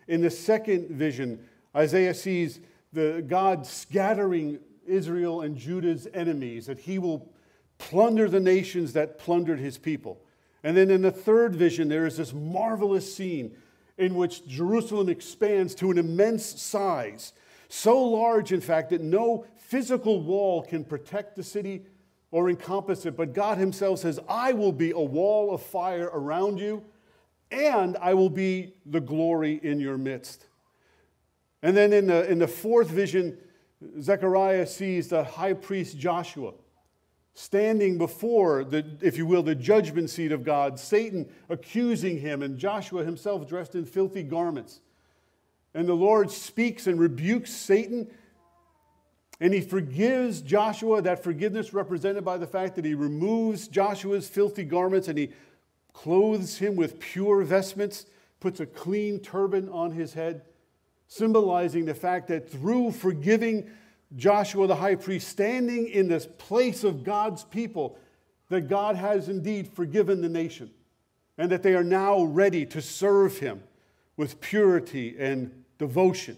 In 0.08 0.22
the 0.22 0.30
second 0.30 0.90
vision, 0.90 1.46
Isaiah 1.76 2.14
sees 2.14 2.60
the 2.94 3.24
God 3.28 3.66
scattering 3.66 4.60
Israel 4.86 5.42
and 5.42 5.58
Judah's 5.58 6.08
enemies, 6.14 6.68
that 6.68 6.80
he 6.80 7.00
will 7.00 7.34
plunder 7.78 8.30
the 8.30 8.40
nations 8.40 8.94
that 8.94 9.18
plundered 9.18 9.60
his 9.60 9.78
people. 9.78 10.22
And 10.64 10.78
then 10.78 10.92
in 10.92 11.02
the 11.02 11.12
third 11.12 11.56
vision, 11.56 11.90
there 11.90 12.06
is 12.06 12.18
this 12.18 12.34
marvelous 12.34 13.14
scene 13.14 13.56
in 13.98 14.16
which 14.16 14.48
Jerusalem 14.48 15.10
expands 15.10 15.76
to 15.76 15.92
an 15.92 15.98
immense 15.98 16.62
size, 16.62 17.34
so 17.70 18.02
large, 18.04 18.52
in 18.52 18.62
fact, 18.62 18.92
that 18.92 19.02
no 19.02 19.46
physical 19.74 20.22
wall 20.22 20.62
can 20.62 20.86
protect 20.86 21.36
the 21.36 21.42
city 21.42 21.82
or 22.30 22.48
encompass 22.48 23.08
it, 23.08 23.18
but 23.18 23.34
God 23.34 23.58
Himself 23.58 23.98
says, 23.98 24.20
I 24.30 24.54
will 24.54 24.72
be 24.72 24.92
a 24.92 25.00
wall 25.00 25.52
of 25.52 25.64
fire 25.64 26.12
around 26.14 26.60
you, 26.60 26.84
and 27.50 27.98
I 27.98 28.14
will 28.14 28.30
be 28.30 28.76
the 28.86 29.02
glory 29.02 29.60
in 29.64 29.80
your 29.80 29.98
midst. 29.98 30.46
And 31.64 31.76
then 31.76 31.92
in 31.92 32.06
the, 32.06 32.30
in 32.30 32.38
the 32.38 32.48
fourth 32.48 32.88
vision, 32.88 33.36
Zechariah 34.00 34.68
sees 34.68 35.08
the 35.08 35.24
high 35.24 35.54
priest 35.54 35.98
Joshua 35.98 36.54
standing 37.34 37.98
before 37.98 38.64
the, 38.64 38.86
if 39.02 39.18
you 39.18 39.26
will, 39.26 39.42
the 39.42 39.56
judgment 39.56 40.12
seat 40.12 40.32
of 40.32 40.44
God, 40.44 40.78
Satan 40.78 41.28
accusing 41.50 42.20
him, 42.20 42.44
and 42.44 42.60
Joshua 42.60 43.04
himself 43.04 43.48
dressed 43.48 43.74
in 43.74 43.86
filthy 43.86 44.22
garments. 44.22 44.82
And 45.74 45.90
the 45.90 45.96
Lord 45.96 46.30
speaks 46.30 46.86
and 46.86 47.00
rebukes 47.00 47.52
Satan 47.52 48.12
and 49.44 49.54
he 49.54 49.60
forgives 49.60 50.42
Joshua, 50.42 51.02
that 51.02 51.22
forgiveness 51.22 51.74
represented 51.74 52.24
by 52.24 52.38
the 52.38 52.48
fact 52.48 52.78
that 52.78 52.86
he 52.86 52.94
removes 52.94 53.68
Joshua's 53.68 54.26
filthy 54.26 54.64
garments 54.64 55.10
and 55.10 55.18
he 55.18 55.34
clothes 55.92 56.58
him 56.60 56.78
with 56.78 56.98
pure 56.98 57.44
vestments, 57.44 58.06
puts 58.40 58.62
a 58.62 58.66
clean 58.66 59.20
turban 59.20 59.68
on 59.68 59.92
his 59.92 60.14
head, 60.14 60.44
symbolizing 61.08 61.84
the 61.84 61.94
fact 61.94 62.30
that 62.30 62.50
through 62.50 62.94
forgiving 62.94 63.70
Joshua 64.16 64.66
the 64.66 64.78
high 64.78 64.96
priest, 64.96 65.28
standing 65.28 65.90
in 65.90 66.08
this 66.08 66.26
place 66.38 66.86
of 66.86 67.04
God's 67.04 67.44
people, 67.44 68.00
that 68.48 68.70
God 68.70 68.96
has 68.96 69.28
indeed 69.28 69.68
forgiven 69.68 70.22
the 70.22 70.30
nation 70.30 70.72
and 71.38 71.52
that 71.52 71.64
they 71.64 71.76
are 71.76 71.84
now 71.84 72.24
ready 72.24 72.66
to 72.68 72.82
serve 72.82 73.40
him 73.40 73.62
with 74.16 74.40
purity 74.40 75.18
and 75.20 75.66
devotion. 75.80 76.38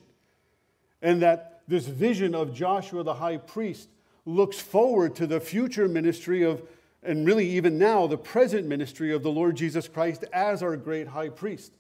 And 1.04 1.22
that 1.22 1.55
this 1.68 1.86
vision 1.86 2.36
of 2.36 2.54
Joshua 2.54 3.04
the 3.04 3.16
high 3.16 3.38
priest 3.38 3.90
looks 4.26 4.60
forward 4.60 5.16
to 5.16 5.28
the 5.28 5.40
future 5.40 5.88
ministry 5.88 6.44
of, 6.44 6.62
and 7.04 7.26
really 7.26 7.48
even 7.50 7.78
now, 7.78 8.08
the 8.08 8.18
present 8.18 8.68
ministry 8.68 9.14
of 9.14 9.24
the 9.24 9.32
Lord 9.32 9.56
Jesus 9.56 9.88
Christ 9.88 10.26
as 10.34 10.64
our 10.64 10.76
great 10.76 11.08
high 11.08 11.30
priest, 11.30 11.74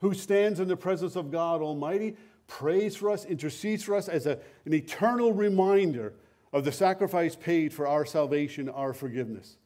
who 0.00 0.14
stands 0.14 0.60
in 0.60 0.68
the 0.68 0.76
presence 0.76 1.16
of 1.16 1.30
God 1.30 1.62
Almighty, 1.62 2.16
prays 2.46 2.96
for 2.96 3.10
us, 3.10 3.24
intercedes 3.24 3.82
for 3.82 3.94
us 3.94 4.08
as 4.08 4.26
a, 4.26 4.38
an 4.64 4.74
eternal 4.74 5.32
reminder 5.32 6.12
of 6.52 6.64
the 6.64 6.72
sacrifice 6.72 7.34
paid 7.34 7.72
for 7.72 7.86
our 7.86 8.04
salvation, 8.04 8.68
our 8.68 8.92
forgiveness. 8.92 9.56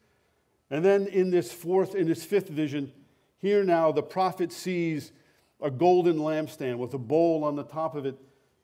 And 0.70 0.84
then 0.84 1.06
in 1.08 1.30
this 1.30 1.52
fourth, 1.52 1.94
in 1.94 2.06
this 2.06 2.24
fifth 2.24 2.48
vision, 2.48 2.92
here 3.38 3.64
now 3.64 3.92
the 3.92 4.02
prophet 4.02 4.52
sees 4.52 5.12
a 5.60 5.70
golden 5.70 6.18
lampstand 6.18 6.78
with 6.78 6.94
a 6.94 6.98
bowl 6.98 7.44
on 7.44 7.56
the 7.56 7.64
top 7.64 7.94
of 7.94 8.06
it 8.06 8.16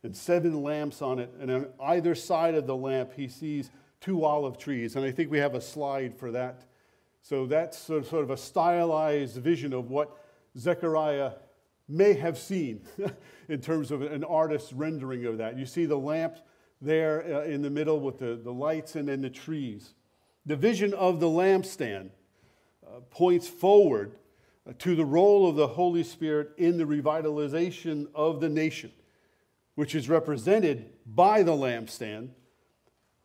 and 0.06 0.16
seven 0.16 0.62
lamps 0.62 1.02
on 1.02 1.18
it. 1.18 1.30
And 1.38 1.50
on 1.50 1.66
either 1.80 2.14
side 2.14 2.54
of 2.54 2.66
the 2.66 2.76
lamp, 2.76 3.12
he 3.14 3.28
sees 3.28 3.70
two 4.00 4.24
olive 4.24 4.56
trees. 4.56 4.96
And 4.96 5.04
I 5.04 5.10
think 5.10 5.30
we 5.30 5.38
have 5.38 5.54
a 5.54 5.60
slide 5.60 6.16
for 6.16 6.30
that. 6.30 6.64
So 7.22 7.44
that's 7.44 7.76
sort 7.76 8.12
of 8.14 8.30
a 8.30 8.36
stylized 8.36 9.36
vision 9.36 9.72
of 9.72 9.90
what 9.90 10.16
Zechariah 10.56 11.32
may 11.88 12.14
have 12.14 12.38
seen 12.38 12.82
in 13.48 13.60
terms 13.60 13.90
of 13.90 14.02
an 14.02 14.22
artist's 14.24 14.72
rendering 14.72 15.26
of 15.26 15.38
that. 15.38 15.58
You 15.58 15.66
see 15.66 15.86
the 15.86 15.98
lamp 15.98 16.36
there 16.80 17.24
uh, 17.34 17.42
in 17.44 17.62
the 17.62 17.70
middle 17.70 18.00
with 18.00 18.18
the, 18.18 18.36
the 18.36 18.52
lights 18.52 18.94
and 18.94 19.08
then 19.08 19.22
the 19.22 19.30
trees. 19.30 19.94
The 20.46 20.56
vision 20.56 20.94
of 20.94 21.18
the 21.18 21.26
lampstand 21.26 22.10
uh, 22.86 23.00
points 23.10 23.48
forward 23.48 24.12
uh, 24.68 24.72
to 24.78 24.94
the 24.94 25.04
role 25.04 25.48
of 25.48 25.56
the 25.56 25.66
Holy 25.66 26.04
Spirit 26.04 26.50
in 26.58 26.78
the 26.78 26.84
revitalization 26.84 28.06
of 28.14 28.40
the 28.40 28.48
nation, 28.48 28.92
which 29.76 29.94
is 29.94 30.08
represented 30.08 30.90
by 31.06 31.42
the 31.42 31.52
lampstand, 31.52 32.30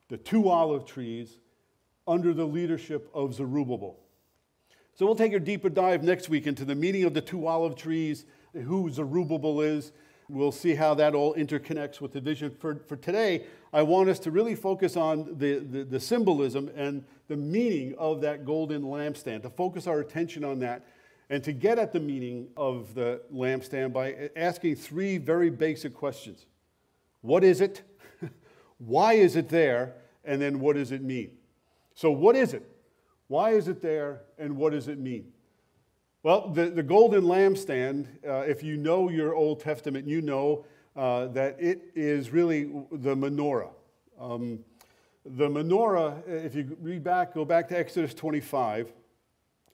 the 0.10 0.18
two 0.18 0.48
olive 0.48 0.86
trees, 0.86 1.38
under 2.08 2.34
the 2.34 2.46
leadership 2.46 3.10
of 3.14 3.34
Zerubbabel. 3.34 3.98
So 4.94 5.06
we'll 5.06 5.16
take 5.16 5.34
a 5.34 5.40
deeper 5.40 5.70
dive 5.70 6.04
next 6.04 6.30
week 6.30 6.46
into 6.46 6.66
the 6.66 6.76
meaning 6.76 7.06
of 7.06 7.14
the 7.14 7.22
two 7.22 7.48
olive 7.48 7.76
trees, 7.76 8.26
who 8.54 8.90
Zerubbabel 8.92 9.62
is. 9.62 9.94
We'll 10.28 10.52
see 10.52 10.76
how 10.76 10.94
that 10.96 11.16
all 11.16 11.34
interconnects 11.36 12.02
with 12.02 12.14
the 12.14 12.22
vision. 12.22 12.52
For, 12.60 12.76
for 12.88 12.98
today, 12.98 13.46
I 13.74 13.84
want 13.84 14.10
us 14.10 14.20
to 14.20 14.32
really 14.32 14.56
focus 14.56 14.98
on 14.98 15.38
the, 15.38 15.60
the, 15.60 15.84
the 15.84 16.00
symbolism 16.00 16.70
and 16.76 17.04
the 17.30 17.38
meaning 17.38 17.96
of 17.98 18.22
that 18.22 18.46
golden 18.46 18.84
lampstand, 18.84 19.44
to 19.44 19.50
focus 19.50 19.88
our 19.88 20.02
attention 20.02 20.44
on 20.44 20.60
that, 20.60 20.86
and 21.32 21.42
to 21.46 21.54
get 21.54 21.80
at 21.80 21.94
the 21.94 22.00
meaning 22.00 22.50
of 22.58 22.94
the 22.94 23.22
lampstand 23.34 23.94
by 23.94 24.30
asking 24.36 24.76
three 24.76 25.18
very 25.18 25.50
basic 25.50 25.96
questions 25.96 26.46
What 27.22 27.44
is 27.44 27.62
it? 27.62 27.82
Why 28.78 29.14
is 29.14 29.36
it 29.36 29.50
there? 29.50 29.96
And 30.24 30.40
then 30.40 30.60
what 30.60 30.76
does 30.76 30.92
it 30.92 31.02
mean? 31.02 31.32
So, 31.96 32.12
what 32.12 32.36
is 32.36 32.54
it? 32.54 32.70
Why 33.28 33.52
is 33.52 33.70
it 33.70 33.82
there? 33.82 34.24
And 34.38 34.58
what 34.58 34.74
does 34.74 34.90
it 34.90 35.00
mean? 35.00 35.32
Well, 36.22 36.50
the, 36.50 36.70
the 36.70 36.84
golden 36.84 37.24
lampstand, 37.24 38.08
uh, 38.28 38.42
if 38.42 38.62
you 38.62 38.78
know 38.78 39.10
your 39.10 39.34
Old 39.34 39.62
Testament, 39.62 40.08
you 40.08 40.22
know 40.22 40.66
uh, 40.96 41.28
that 41.28 41.56
it 41.60 41.92
is 41.96 42.30
really 42.30 42.66
the 42.92 43.16
menorah. 43.16 43.72
Um, 44.20 44.60
the 45.26 45.48
menorah, 45.48 46.28
if 46.28 46.54
you 46.56 46.78
read 46.82 47.04
back, 47.04 47.34
go 47.34 47.46
back 47.46 47.70
to 47.70 47.80
Exodus 47.80 48.14
25, 48.14 48.92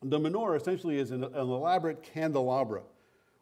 the 0.03 0.19
menorah 0.19 0.59
essentially 0.59 0.99
is 0.99 1.11
an, 1.11 1.23
an 1.23 1.33
elaborate 1.33 2.03
candelabra 2.03 2.81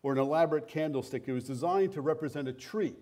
or 0.03 0.13
an 0.13 0.19
elaborate 0.19 0.67
candlestick. 0.67 1.27
It 1.27 1.33
was 1.33 1.43
designed 1.43 1.93
to 1.93 2.01
represent 2.01 2.47
a 2.47 2.53
tree, 2.53 2.93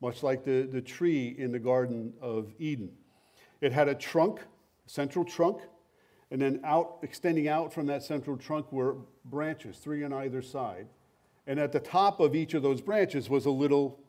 much 0.00 0.22
like 0.22 0.44
the, 0.44 0.68
the 0.70 0.80
tree 0.80 1.34
in 1.38 1.52
the 1.52 1.58
Garden 1.58 2.12
of 2.20 2.52
Eden. 2.58 2.90
It 3.60 3.72
had 3.72 3.88
a 3.88 3.94
trunk, 3.94 4.40
central 4.86 5.24
trunk, 5.24 5.62
and 6.30 6.40
then 6.40 6.60
out, 6.64 6.98
extending 7.02 7.48
out 7.48 7.72
from 7.72 7.86
that 7.86 8.02
central 8.02 8.36
trunk 8.36 8.70
were 8.72 8.96
branches, 9.24 9.78
three 9.78 10.04
on 10.04 10.12
either 10.12 10.42
side. 10.42 10.88
And 11.46 11.60
at 11.60 11.72
the 11.72 11.80
top 11.80 12.20
of 12.20 12.34
each 12.34 12.54
of 12.54 12.62
those 12.62 12.80
branches 12.80 13.30
was 13.30 13.46
a 13.46 13.50
little 13.50 14.00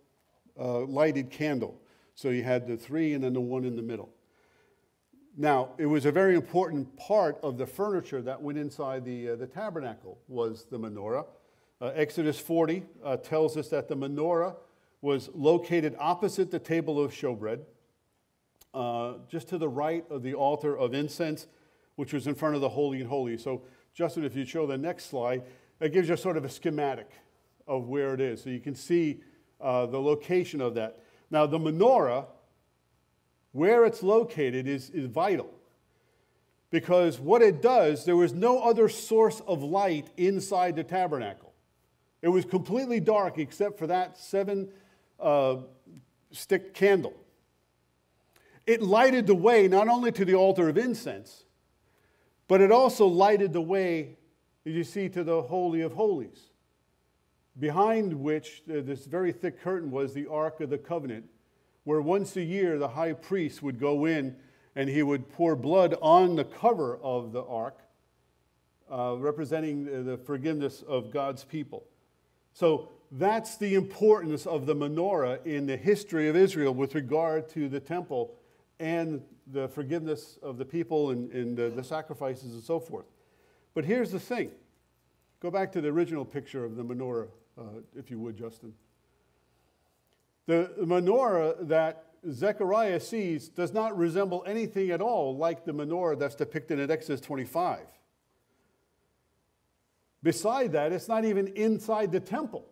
uh, 0.60 0.80
lighted 0.82 1.30
candle. 1.30 1.80
So 2.16 2.30
you 2.30 2.44
had 2.44 2.68
the 2.68 2.76
three 2.76 3.14
and 3.14 3.24
then 3.24 3.34
the 3.34 3.42
one 3.42 3.64
in 3.64 3.76
the 3.76 3.84
middle. 3.84 4.10
Now, 5.40 5.70
it 5.78 5.86
was 5.86 6.06
a 6.06 6.12
very 6.12 6.34
important 6.34 6.98
part 6.98 7.38
of 7.44 7.60
the 7.60 7.68
furniture 7.68 8.24
that 8.24 8.42
went 8.42 8.58
inside 8.58 9.06
the, 9.06 9.30
uh, 9.30 9.36
the 9.36 9.46
tabernacle 9.46 10.18
was 10.28 10.66
the 10.72 10.80
menorah. 10.80 11.26
Uh, 11.80 11.92
Exodus 11.94 12.40
40 12.40 12.84
uh, 13.06 13.18
tells 13.18 13.56
us 13.56 13.70
that 13.70 13.88
the 13.88 13.96
menorah 13.96 14.56
was 15.02 15.30
located 15.36 15.96
opposite 16.00 16.50
the 16.50 16.58
table 16.58 17.00
of 17.00 17.12
showbread, 17.12 17.60
uh, 18.74 19.14
just 19.30 19.48
to 19.50 19.60
the 19.60 19.70
right 19.70 20.04
of 20.10 20.24
the 20.24 20.34
altar 20.34 20.76
of 20.76 20.96
incense 20.96 21.46
which 21.98 22.14
was 22.14 22.26
in 22.28 22.36
front 22.36 22.56
of 22.56 22.62
the 22.62 22.70
Holy 22.70 23.02
and 23.02 23.10
Holy. 23.10 23.38
So, 23.38 23.64
Justin, 23.94 24.24
if 24.24 24.36
you 24.36 24.46
show 24.46 24.66
the 24.66 24.78
next 24.78 25.06
slide, 25.06 25.44
that 25.80 25.90
gives 25.90 26.10
you 26.10 26.16
sort 26.16 26.38
of 26.38 26.46
a 26.46 26.50
schematic 26.50 27.10
of 27.68 27.88
where 27.88 28.14
it 28.14 28.22
is. 28.22 28.44
So 28.44 28.50
you 28.50 28.60
can 28.60 28.76
see 28.76 29.22
uh, 29.60 29.88
the 29.88 30.00
location 30.00 30.62
of 30.62 30.76
that. 30.76 31.00
Now, 31.30 31.46
the 31.46 31.60
menorah, 31.60 32.26
where 33.58 33.86
it's 33.86 34.04
located, 34.04 34.68
is, 34.68 34.92
is 34.92 35.08
vital. 35.08 35.50
Because 36.70 37.20
what 37.20 37.42
it 37.42 37.60
does, 37.60 38.06
there 38.06 38.16
was 38.16 38.32
no 38.32 38.60
other 38.60 38.88
source 38.88 39.42
of 39.48 39.64
light 39.64 40.12
inside 40.16 40.76
the 40.76 40.84
tabernacle. 40.84 41.54
It 42.22 42.28
was 42.28 42.46
completely 42.46 43.00
dark 43.00 43.40
except 43.40 43.80
for 43.80 43.88
that 43.88 44.20
seven 44.20 44.70
uh, 45.20 45.56
stick 46.32 46.76
candle. 46.76 47.16
It 48.68 48.84
lighted 48.84 49.26
the 49.26 49.34
way 49.34 49.68
not 49.68 49.88
only 49.88 50.12
to 50.12 50.24
the 50.24 50.36
altar 50.36 50.70
of 50.70 50.78
incense, 50.78 51.46
but 52.48 52.62
it 52.62 52.72
also 52.72 53.08
lighted 53.08 53.54
the 53.54 53.62
way, 53.62 54.18
as 54.68 54.74
you 54.74 54.84
see, 54.84 55.10
to 55.10 55.24
the 55.24 55.42
Holy 55.42 55.82
of 55.82 55.94
Holies, 55.94 56.52
behind 57.58 58.14
which 58.14 58.62
uh, 58.70 58.82
this 58.82 59.06
very 59.08 59.32
thick 59.32 59.60
curtain 59.60 59.90
was 59.90 60.14
the 60.14 60.28
Ark 60.28 60.62
of 60.62 60.70
the 60.70 60.78
Covenant, 60.78 61.26
where 61.88 62.02
once 62.02 62.36
a 62.36 62.44
year 62.44 62.78
the 62.78 62.90
high 62.90 63.14
priest 63.14 63.64
would 63.64 63.80
go 63.80 64.04
in 64.04 64.36
and 64.76 64.90
he 64.90 65.02
would 65.02 65.30
pour 65.30 65.56
blood 65.56 65.96
on 66.02 66.36
the 66.36 66.44
cover 66.44 66.98
of 66.98 67.32
the 67.32 67.42
ark, 67.44 67.80
uh, 68.92 69.16
representing 69.18 69.86
the 70.06 70.18
forgiveness 70.18 70.84
of 70.86 71.12
God's 71.12 71.46
people. 71.46 71.86
So 72.52 72.90
that's 73.10 73.56
the 73.56 73.76
importance 73.76 74.46
of 74.46 74.66
the 74.66 74.76
menorah 74.76 75.46
in 75.46 75.66
the 75.66 75.78
history 75.78 76.28
of 76.28 76.36
Israel 76.36 76.74
with 76.74 76.94
regard 76.94 77.48
to 77.52 77.70
the 77.70 77.80
temple 77.80 78.36
and 78.82 79.22
the 79.54 79.70
forgiveness 79.70 80.38
of 80.44 80.58
the 80.58 80.66
people 80.66 81.12
and, 81.12 81.32
and 81.32 81.56
the, 81.56 81.70
the 81.70 81.86
sacrifices 81.86 82.52
and 82.52 82.62
so 82.62 82.82
forth. 82.82 83.06
But 83.74 83.86
here's 83.86 84.12
the 84.12 84.20
thing 84.20 84.52
go 85.40 85.50
back 85.50 85.72
to 85.72 85.80
the 85.80 85.88
original 85.88 86.26
picture 86.26 86.66
of 86.66 86.76
the 86.76 86.84
menorah, 86.84 87.30
uh, 87.58 87.64
if 87.96 88.12
you 88.12 88.20
would, 88.20 88.36
Justin. 88.36 88.74
The 90.48 90.72
menorah 90.80 91.68
that 91.68 92.06
Zechariah 92.32 93.00
sees 93.00 93.50
does 93.50 93.74
not 93.74 93.98
resemble 93.98 94.44
anything 94.48 94.92
at 94.92 95.02
all 95.02 95.38
like 95.38 95.66
the 95.66 95.74
menorah 95.74 96.18
that's 96.18 96.36
depicted 96.36 96.80
in 96.80 96.90
Exodus 96.90 97.22
25. 97.22 97.82
Beside 100.24 100.72
that, 100.72 100.92
it's 100.92 101.08
not 101.08 101.26
even 101.26 101.48
inside 101.50 102.12
the 102.12 102.20
temple. 102.20 102.66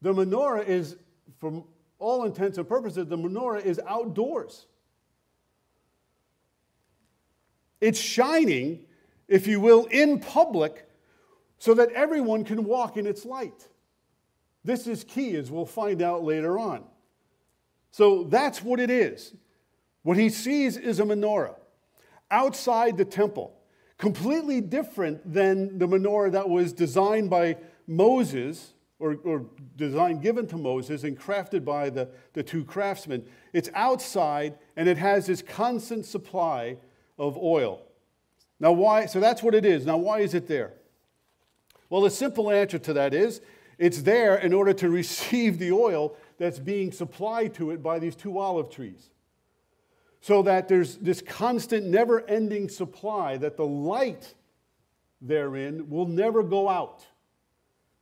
The 0.00 0.12
menorah 0.12 0.66
is, 0.66 0.96
from 1.38 1.64
all 1.98 2.24
intents 2.24 2.58
and 2.58 2.68
purposes, 2.68 3.06
the 3.06 3.16
menorah 3.16 3.64
is 3.64 3.80
outdoors. 3.86 4.66
It's 7.80 7.98
shining, 7.98 8.86
if 9.28 9.46
you 9.46 9.60
will, 9.60 9.86
in 9.86 10.18
public 10.20 10.88
so 11.58 11.74
that 11.74 11.92
everyone 11.92 12.44
can 12.44 12.64
walk 12.64 12.96
in 12.96 13.06
its 13.06 13.24
light. 13.24 13.68
This 14.64 14.86
is 14.86 15.04
key, 15.04 15.36
as 15.36 15.50
we'll 15.50 15.66
find 15.66 16.02
out 16.02 16.22
later 16.22 16.58
on. 16.58 16.84
So 17.90 18.24
that's 18.24 18.62
what 18.62 18.80
it 18.80 18.90
is. 18.90 19.34
What 20.02 20.16
he 20.16 20.28
sees 20.28 20.76
is 20.76 21.00
a 21.00 21.04
menorah 21.04 21.56
outside 22.32 22.96
the 22.96 23.04
temple, 23.04 23.52
completely 23.98 24.60
different 24.60 25.32
than 25.32 25.78
the 25.78 25.86
menorah 25.86 26.32
that 26.32 26.48
was 26.48 26.72
designed 26.72 27.30
by 27.30 27.56
Moses 27.86 28.72
or, 28.98 29.18
or 29.24 29.46
given 29.76 30.46
to 30.46 30.56
Moses 30.56 31.04
and 31.04 31.18
crafted 31.18 31.64
by 31.64 31.90
the, 31.90 32.08
the 32.32 32.42
two 32.42 32.64
craftsmen. 32.64 33.24
It's 33.52 33.68
outside 33.74 34.54
and 34.76 34.88
it 34.88 34.96
has 34.96 35.26
this 35.26 35.42
constant 35.42 36.06
supply 36.06 36.78
of 37.18 37.36
oil. 37.36 37.82
Now, 38.58 38.72
why? 38.72 39.06
So 39.06 39.20
that's 39.20 39.42
what 39.42 39.54
it 39.54 39.66
is. 39.66 39.84
Now, 39.84 39.96
why 39.96 40.20
is 40.20 40.34
it 40.34 40.46
there? 40.46 40.72
Well, 41.90 42.00
the 42.00 42.10
simple 42.10 42.50
answer 42.50 42.78
to 42.78 42.92
that 42.94 43.12
is 43.12 43.40
it's 43.78 44.02
there 44.02 44.36
in 44.36 44.52
order 44.52 44.72
to 44.74 44.88
receive 44.88 45.58
the 45.58 45.72
oil 45.72 46.16
that's 46.38 46.58
being 46.58 46.92
supplied 46.92 47.54
to 47.54 47.70
it 47.70 47.82
by 47.82 47.98
these 47.98 48.16
two 48.16 48.38
olive 48.38 48.70
trees. 48.70 49.10
So 50.20 50.42
that 50.42 50.68
there's 50.68 50.96
this 50.96 51.20
constant, 51.20 51.86
never 51.86 52.26
ending 52.28 52.68
supply, 52.68 53.36
that 53.38 53.56
the 53.56 53.66
light 53.66 54.34
therein 55.20 55.88
will 55.88 56.06
never 56.06 56.42
go 56.42 56.68
out, 56.68 57.04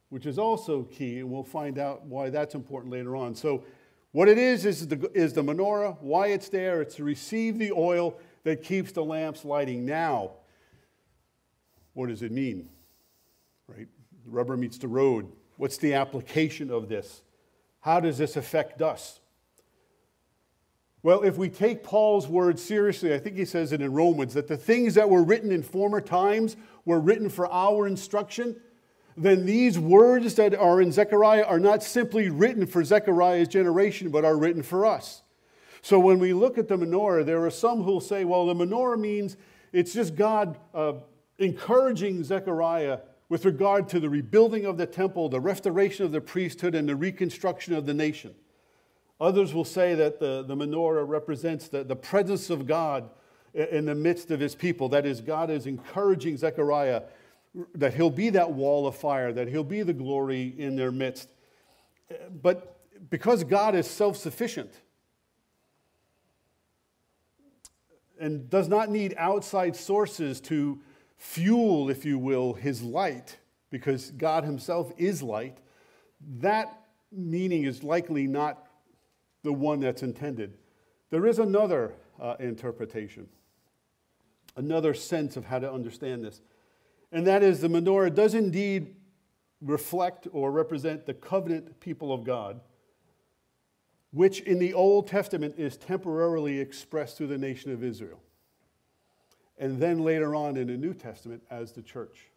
which 0.08 0.26
is 0.26 0.38
also 0.38 0.82
key, 0.84 1.20
and 1.20 1.30
we'll 1.30 1.44
find 1.44 1.78
out 1.78 2.04
why 2.04 2.30
that's 2.30 2.54
important 2.54 2.92
later 2.92 3.16
on. 3.16 3.34
So, 3.34 3.64
what 4.12 4.28
it 4.28 4.38
is 4.38 4.66
is 4.66 4.88
the, 4.88 5.08
is 5.14 5.34
the 5.34 5.42
menorah, 5.42 5.96
why 6.00 6.28
it's 6.28 6.48
there, 6.48 6.82
it's 6.82 6.96
to 6.96 7.04
receive 7.04 7.58
the 7.58 7.70
oil 7.70 8.18
that 8.42 8.62
keeps 8.64 8.90
the 8.90 9.04
lamps 9.04 9.44
lighting. 9.44 9.86
Now, 9.86 10.32
what 11.94 12.08
does 12.08 12.22
it 12.22 12.32
mean? 12.32 12.68
Right? 13.68 13.86
The 14.24 14.30
rubber 14.30 14.56
meets 14.56 14.78
the 14.78 14.88
road. 14.88 15.30
What's 15.60 15.76
the 15.76 15.92
application 15.92 16.70
of 16.70 16.88
this? 16.88 17.20
How 17.80 18.00
does 18.00 18.16
this 18.16 18.36
affect 18.36 18.80
us? 18.80 19.20
Well, 21.02 21.20
if 21.20 21.36
we 21.36 21.50
take 21.50 21.84
Paul's 21.84 22.26
words 22.26 22.64
seriously, 22.64 23.12
I 23.12 23.18
think 23.18 23.36
he 23.36 23.44
says 23.44 23.70
it 23.74 23.82
in 23.82 23.92
Romans 23.92 24.32
that 24.32 24.48
the 24.48 24.56
things 24.56 24.94
that 24.94 25.10
were 25.10 25.22
written 25.22 25.52
in 25.52 25.62
former 25.62 26.00
times 26.00 26.56
were 26.86 26.98
written 26.98 27.28
for 27.28 27.46
our 27.52 27.86
instruction. 27.86 28.56
then 29.18 29.44
these 29.44 29.78
words 29.78 30.34
that 30.36 30.54
are 30.54 30.80
in 30.80 30.92
Zechariah 30.92 31.44
are 31.44 31.60
not 31.60 31.82
simply 31.82 32.30
written 32.30 32.66
for 32.66 32.82
Zechariah's 32.82 33.48
generation, 33.48 34.08
but 34.08 34.24
are 34.24 34.38
written 34.38 34.62
for 34.62 34.86
us. 34.86 35.20
So 35.82 36.00
when 36.00 36.18
we 36.20 36.32
look 36.32 36.56
at 36.56 36.68
the 36.68 36.78
menorah, 36.78 37.26
there 37.26 37.44
are 37.44 37.50
some 37.50 37.82
who 37.82 37.92
will 37.92 38.00
say, 38.00 38.24
well, 38.24 38.46
the 38.46 38.54
menorah 38.54 38.98
means 38.98 39.36
it's 39.74 39.92
just 39.92 40.16
God 40.16 40.56
uh, 40.72 40.94
encouraging 41.36 42.24
Zechariah 42.24 43.00
with 43.30 43.46
regard 43.46 43.88
to 43.88 44.00
the 44.00 44.10
rebuilding 44.10 44.66
of 44.66 44.76
the 44.76 44.84
temple, 44.84 45.30
the 45.30 45.40
restoration 45.40 46.04
of 46.04 46.12
the 46.12 46.20
priesthood, 46.20 46.74
and 46.74 46.86
the 46.86 46.96
reconstruction 46.96 47.72
of 47.72 47.86
the 47.86 47.94
nation. 47.94 48.34
Others 49.20 49.54
will 49.54 49.64
say 49.64 49.94
that 49.94 50.18
the, 50.18 50.42
the 50.42 50.54
menorah 50.54 51.08
represents 51.08 51.68
the, 51.68 51.84
the 51.84 51.96
presence 51.96 52.50
of 52.50 52.66
God 52.66 53.08
in 53.54 53.86
the 53.86 53.94
midst 53.94 54.30
of 54.30 54.40
his 54.40 54.54
people. 54.54 54.88
That 54.88 55.06
is, 55.06 55.20
God 55.20 55.48
is 55.48 55.66
encouraging 55.66 56.36
Zechariah 56.36 57.02
that 57.74 57.94
he'll 57.94 58.10
be 58.10 58.30
that 58.30 58.52
wall 58.52 58.86
of 58.86 58.96
fire, 58.96 59.32
that 59.32 59.48
he'll 59.48 59.64
be 59.64 59.82
the 59.82 59.92
glory 59.92 60.54
in 60.56 60.76
their 60.76 60.92
midst. 60.92 61.28
But 62.42 62.78
because 63.10 63.44
God 63.44 63.74
is 63.74 63.88
self 63.88 64.16
sufficient 64.16 64.72
and 68.20 68.48
does 68.50 68.68
not 68.68 68.90
need 68.90 69.14
outside 69.16 69.74
sources 69.74 70.40
to 70.42 70.80
fuel, 71.20 71.88
if 71.88 72.04
you 72.04 72.18
will, 72.18 72.54
his 72.54 72.82
light, 72.82 73.38
because 73.70 74.10
God 74.10 74.42
himself 74.42 74.92
is 74.96 75.22
light, 75.22 75.58
that 76.38 76.80
meaning 77.12 77.64
is 77.64 77.84
likely 77.84 78.26
not 78.26 78.66
the 79.42 79.52
one 79.52 79.80
that's 79.80 80.02
intended. 80.02 80.58
There 81.10 81.26
is 81.26 81.38
another 81.38 81.94
uh, 82.20 82.34
interpretation, 82.40 83.28
another 84.56 84.94
sense 84.94 85.36
of 85.36 85.44
how 85.44 85.60
to 85.60 85.72
understand 85.72 86.24
this 86.24 86.40
and 87.12 87.26
that 87.26 87.42
is 87.42 87.60
the 87.60 87.68
menorah 87.68 88.14
does 88.14 88.34
indeed 88.34 88.94
reflect 89.60 90.28
or 90.32 90.50
represent 90.52 91.06
the 91.06 91.14
covenant 91.14 91.80
people 91.80 92.12
of 92.12 92.24
God, 92.24 92.60
which 94.12 94.40
in 94.40 94.58
the 94.58 94.74
Old 94.74 95.06
Testament 95.06 95.54
is 95.58 95.76
temporarily 95.76 96.58
expressed 96.60 97.16
through 97.16 97.26
the 97.28 97.38
nation 97.38 97.72
of 97.72 97.82
Israel, 97.82 98.20
and 99.60 99.78
then 99.78 99.98
later 99.98 100.34
on 100.34 100.56
in 100.56 100.66
the 100.66 100.76
New 100.76 100.94
Testament 100.94 101.42
as 101.50 101.72
the 101.72 101.82
church. 101.82 102.30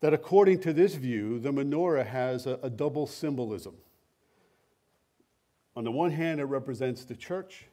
That 0.00 0.14
according 0.14 0.60
to 0.60 0.72
this 0.72 0.94
view, 0.94 1.38
the 1.38 1.52
menorah 1.52 2.06
has 2.06 2.46
a, 2.46 2.58
a 2.62 2.70
double 2.70 3.06
symbolism. 3.06 3.76
On 5.76 5.84
the 5.84 5.92
one 5.92 6.10
hand, 6.10 6.40
it 6.40 6.44
represents 6.44 7.04
the 7.04 7.14
church. 7.14 7.66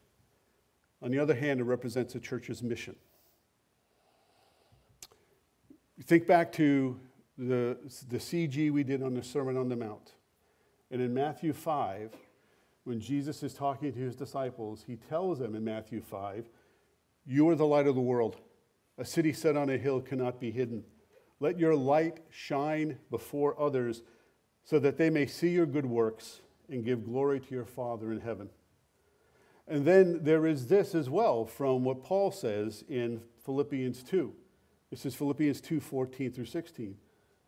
On 1.02 1.12
the 1.12 1.20
other 1.20 1.34
hand, 1.34 1.62
it 1.62 1.64
represents 1.64 2.14
the 2.14 2.20
church's 2.20 2.62
mission. 2.62 2.96
Think 6.04 6.28
back 6.28 6.52
to 6.54 7.00
the, 7.38 7.78
the 8.10 8.18
CG 8.18 8.70
we 8.72 8.84
did 8.84 9.02
on 9.02 9.14
the 9.14 9.24
Sermon 9.24 9.56
on 9.56 9.70
the 9.70 9.78
Mount. 9.78 10.12
And 10.92 11.02
in 11.02 11.14
Matthew 11.14 11.54
5, 11.54 12.12
when 12.84 13.00
Jesus 13.00 13.44
is 13.44 13.54
talking 13.54 13.94
to 13.94 14.00
his 14.00 14.16
disciples, 14.16 14.84
he 14.86 14.98
tells 14.98 15.40
them 15.40 15.56
in 15.56 15.64
Matthew 15.64 16.02
5, 16.02 16.50
You 17.26 17.50
are 17.50 17.56
the 17.56 17.66
light 17.66 17.88
of 17.88 17.96
the 17.96 18.02
world. 18.02 18.38
A 18.98 19.06
city 19.06 19.34
set 19.34 19.56
on 19.58 19.70
a 19.70 19.78
hill 19.78 20.02
cannot 20.02 20.40
be 20.40 20.52
hidden. 20.52 20.84
Let 21.40 21.60
your 21.60 21.76
light 21.76 22.20
shine 22.30 23.00
before 23.10 23.60
others 23.60 24.04
so 24.64 24.80
that 24.80 24.98
they 24.98 25.10
may 25.10 25.26
see 25.26 25.50
your 25.50 25.66
good 25.66 25.86
works 25.86 26.42
and 26.70 26.86
give 26.86 27.06
glory 27.06 27.40
to 27.40 27.54
your 27.54 27.66
Father 27.66 28.12
in 28.12 28.22
heaven. 28.22 28.50
And 29.68 29.86
then 29.86 30.24
there 30.24 30.46
is 30.46 30.68
this 30.68 30.94
as 30.94 31.10
well 31.10 31.46
from 31.46 31.84
what 31.84 32.04
Paul 32.04 32.32
says 32.32 32.84
in 32.90 33.22
Philippians 33.46 34.04
2. 34.04 34.34
This 34.90 35.06
is 35.06 35.16
Philippians 35.16 35.62
2 35.62 35.80
14 35.80 36.32
through 36.32 36.46
16. 36.46 36.96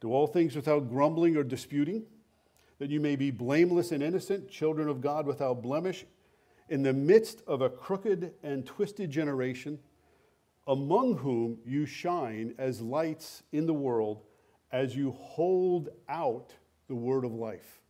Do 0.01 0.11
all 0.11 0.27
things 0.27 0.55
without 0.55 0.89
grumbling 0.89 1.37
or 1.37 1.43
disputing, 1.43 2.03
that 2.79 2.89
you 2.89 2.99
may 2.99 3.15
be 3.15 3.31
blameless 3.31 3.91
and 3.91 4.01
innocent, 4.01 4.49
children 4.49 4.87
of 4.87 5.01
God 5.01 5.25
without 5.25 5.61
blemish, 5.61 6.05
in 6.69 6.83
the 6.83 6.93
midst 6.93 7.41
of 7.47 7.61
a 7.61 7.69
crooked 7.69 8.33
and 8.43 8.65
twisted 8.65 9.09
generation, 9.09 9.79
among 10.67 11.17
whom 11.17 11.59
you 11.65 11.85
shine 11.85 12.55
as 12.57 12.81
lights 12.81 13.43
in 13.51 13.65
the 13.65 13.73
world 13.73 14.21
as 14.71 14.95
you 14.95 15.11
hold 15.11 15.89
out 16.09 16.53
the 16.87 16.95
word 16.95 17.23
of 17.23 17.33
life. 17.33 17.81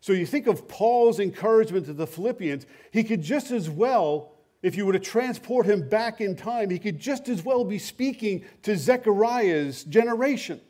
So 0.00 0.12
you 0.12 0.26
think 0.26 0.46
of 0.46 0.68
Paul's 0.68 1.20
encouragement 1.20 1.86
to 1.86 1.92
the 1.92 2.06
Philippians, 2.06 2.66
he 2.90 3.04
could 3.04 3.22
just 3.22 3.50
as 3.50 3.68
well 3.68 4.32
if 4.62 4.76
you 4.76 4.86
were 4.86 4.92
to 4.92 4.98
transport 4.98 5.66
him 5.66 5.88
back 5.88 6.20
in 6.20 6.34
time, 6.34 6.70
he 6.70 6.78
could 6.78 6.98
just 6.98 7.28
as 7.28 7.44
well 7.44 7.64
be 7.64 7.78
speaking 7.78 8.44
to 8.62 8.76
Zechariah's 8.76 9.84
generation. 9.84 10.60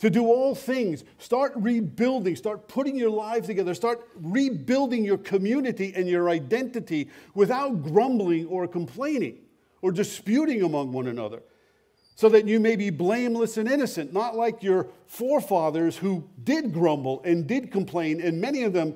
To 0.00 0.10
do 0.10 0.26
all 0.26 0.54
things, 0.54 1.02
start 1.18 1.52
rebuilding, 1.56 2.36
start 2.36 2.68
putting 2.68 2.96
your 2.96 3.10
lives 3.10 3.48
together, 3.48 3.74
start 3.74 4.08
rebuilding 4.14 5.04
your 5.04 5.18
community 5.18 5.92
and 5.96 6.08
your 6.08 6.30
identity 6.30 7.08
without 7.34 7.82
grumbling 7.82 8.46
or 8.46 8.68
complaining 8.68 9.38
or 9.82 9.90
disputing 9.90 10.62
among 10.62 10.92
one 10.92 11.08
another, 11.08 11.42
so 12.14 12.28
that 12.28 12.46
you 12.46 12.60
may 12.60 12.76
be 12.76 12.90
blameless 12.90 13.56
and 13.56 13.68
innocent, 13.68 14.12
not 14.12 14.36
like 14.36 14.62
your 14.62 14.86
forefathers 15.06 15.96
who 15.96 16.24
did 16.44 16.72
grumble 16.72 17.20
and 17.24 17.46
did 17.46 17.72
complain, 17.72 18.20
and 18.20 18.40
many 18.40 18.62
of 18.62 18.72
them 18.72 18.94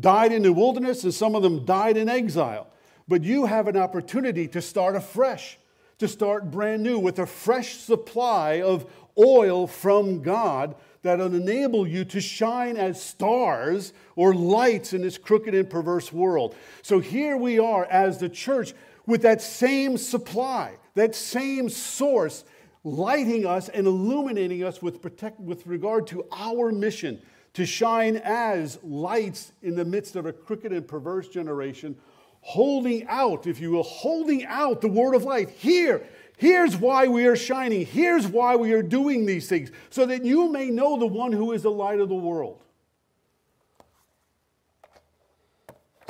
died 0.00 0.32
in 0.32 0.42
the 0.42 0.52
wilderness 0.52 1.04
and 1.04 1.12
some 1.12 1.34
of 1.34 1.42
them 1.42 1.64
died 1.64 1.96
in 1.96 2.08
exile. 2.08 2.68
But 3.06 3.22
you 3.22 3.46
have 3.46 3.68
an 3.68 3.76
opportunity 3.76 4.48
to 4.48 4.62
start 4.62 4.96
afresh, 4.96 5.58
to 5.98 6.06
start 6.06 6.50
brand 6.50 6.82
new 6.82 6.98
with 6.98 7.18
a 7.18 7.26
fresh 7.26 7.76
supply 7.76 8.60
of 8.60 8.86
oil 9.18 9.66
from 9.66 10.22
God 10.22 10.74
that 11.02 11.18
will 11.18 11.34
enable 11.34 11.86
you 11.86 12.04
to 12.06 12.20
shine 12.20 12.76
as 12.76 13.02
stars 13.02 13.92
or 14.16 14.34
lights 14.34 14.92
in 14.92 15.02
this 15.02 15.18
crooked 15.18 15.54
and 15.54 15.68
perverse 15.68 16.12
world. 16.12 16.54
So 16.82 16.98
here 16.98 17.36
we 17.36 17.58
are 17.58 17.84
as 17.86 18.18
the 18.18 18.28
church 18.28 18.74
with 19.06 19.22
that 19.22 19.40
same 19.40 19.96
supply, 19.96 20.74
that 20.94 21.14
same 21.14 21.68
source 21.68 22.44
lighting 22.84 23.46
us 23.46 23.68
and 23.68 23.86
illuminating 23.86 24.64
us 24.64 24.82
with, 24.82 25.00
protect, 25.00 25.40
with 25.40 25.66
regard 25.66 26.06
to 26.08 26.26
our 26.32 26.72
mission 26.72 27.20
to 27.54 27.64
shine 27.66 28.16
as 28.16 28.78
lights 28.82 29.52
in 29.62 29.74
the 29.74 29.84
midst 29.84 30.16
of 30.16 30.26
a 30.26 30.32
crooked 30.32 30.72
and 30.72 30.86
perverse 30.86 31.28
generation 31.28 31.96
holding 32.40 33.06
out, 33.08 33.46
if 33.46 33.60
you 33.60 33.70
will, 33.70 33.82
holding 33.82 34.44
out 34.46 34.80
the 34.80 34.88
word 34.88 35.14
of 35.14 35.24
life. 35.24 35.50
Here, 35.58 36.06
here's 36.38 36.76
why 36.76 37.06
we 37.06 37.26
are 37.26 37.36
shining. 37.36 37.84
Here's 37.84 38.26
why 38.26 38.56
we 38.56 38.72
are 38.72 38.82
doing 38.82 39.26
these 39.26 39.48
things, 39.48 39.70
so 39.90 40.06
that 40.06 40.24
you 40.24 40.50
may 40.50 40.70
know 40.70 40.98
the 40.98 41.06
one 41.06 41.32
who 41.32 41.52
is 41.52 41.62
the 41.62 41.70
light 41.70 42.00
of 42.00 42.08
the 42.08 42.14
world. 42.14 42.60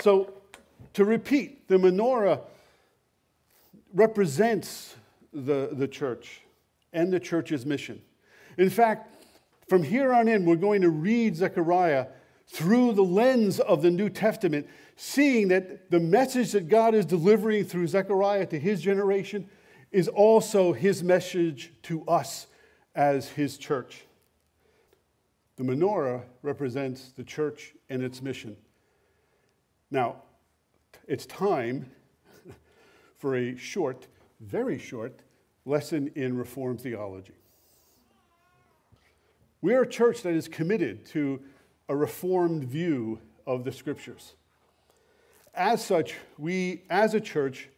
So, 0.01 0.33
to 0.95 1.05
repeat, 1.05 1.67
the 1.67 1.77
menorah 1.77 2.41
represents 3.93 4.95
the, 5.33 5.71
the 5.73 5.89
church 5.89 6.43
and 6.93 7.13
the 7.13 7.21
church's 7.21 7.67
mission. 7.67 8.01
In 8.57 8.71
fact, 8.71 9.15
from 9.69 9.83
here 9.83 10.13
on 10.13 10.29
in, 10.29 10.45
we're 10.45 10.57
going 10.57 10.83
to 10.83 10.91
read 10.91 11.37
Zechariah 11.37 12.07
through 12.47 12.95
the 12.95 13.03
lens 13.03 13.61
of 13.61 13.83
the 13.83 13.91
New 13.91 14.09
Testament, 14.09 14.67
seeing 14.97 15.49
that 15.49 15.91
the 15.91 16.01
message 16.01 16.53
that 16.53 16.69
God 16.69 16.95
is 16.95 17.05
delivering 17.05 17.65
through 17.65 17.87
Zechariah 17.87 18.47
to 18.47 18.59
his 18.59 18.81
generation 18.81 19.49
is 19.91 20.09
also 20.09 20.73
his 20.73 21.03
message 21.03 21.73
to 21.83 22.05
us 22.07 22.47
as 22.95 23.29
his 23.29 23.57
church. 23.57 24.05
The 25.57 25.65
menorah 25.65 26.23
represents 26.43 27.11
the 27.11 27.25
church 27.25 27.75
and 27.89 28.03
its 28.03 28.23
mission. 28.23 28.57
Now, 29.91 30.17
it's 31.07 31.27
time 31.27 31.91
for 33.19 33.37
a 33.37 33.57
short, 33.57 34.07
very 34.41 34.79
short 34.79 35.21
lesson 35.65 36.11
in 36.15 36.37
Reformed 36.37 36.81
theology. 36.81 37.35
We 39.61 39.75
are 39.75 39.83
a 39.83 39.89
church 39.89 40.23
that 40.23 40.35
is 40.35 40.47
committed 40.47 41.05
to 41.07 41.41
a 41.89 41.97
reformed 41.97 42.65
view 42.65 43.19
of 43.47 43.65
the 43.65 43.73
scriptures. 43.73 44.35
As 45.55 45.85
such, 45.85 46.15
we 46.37 46.83
as 46.91 47.15
a 47.15 47.21
church 47.21 47.69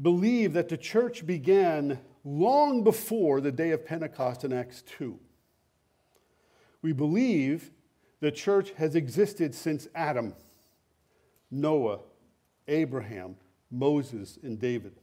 believe 0.00 0.52
that 0.54 0.68
the 0.68 0.76
church 0.76 1.26
began 1.26 1.98
long 2.24 2.84
before 2.84 3.40
the 3.40 3.52
day 3.52 3.70
of 3.70 3.86
Pentecost 3.86 4.44
in 4.44 4.52
Acts 4.52 4.82
2. 4.98 5.18
We 6.82 6.92
believe 6.92 7.70
the 8.20 8.30
church 8.30 8.72
has 8.76 8.94
existed 8.94 9.54
since 9.54 9.88
Adam, 9.94 10.34
Noah, 11.50 12.00
Abraham, 12.68 13.36
Moses, 13.70 14.38
and 14.42 14.58
David. 14.58 14.94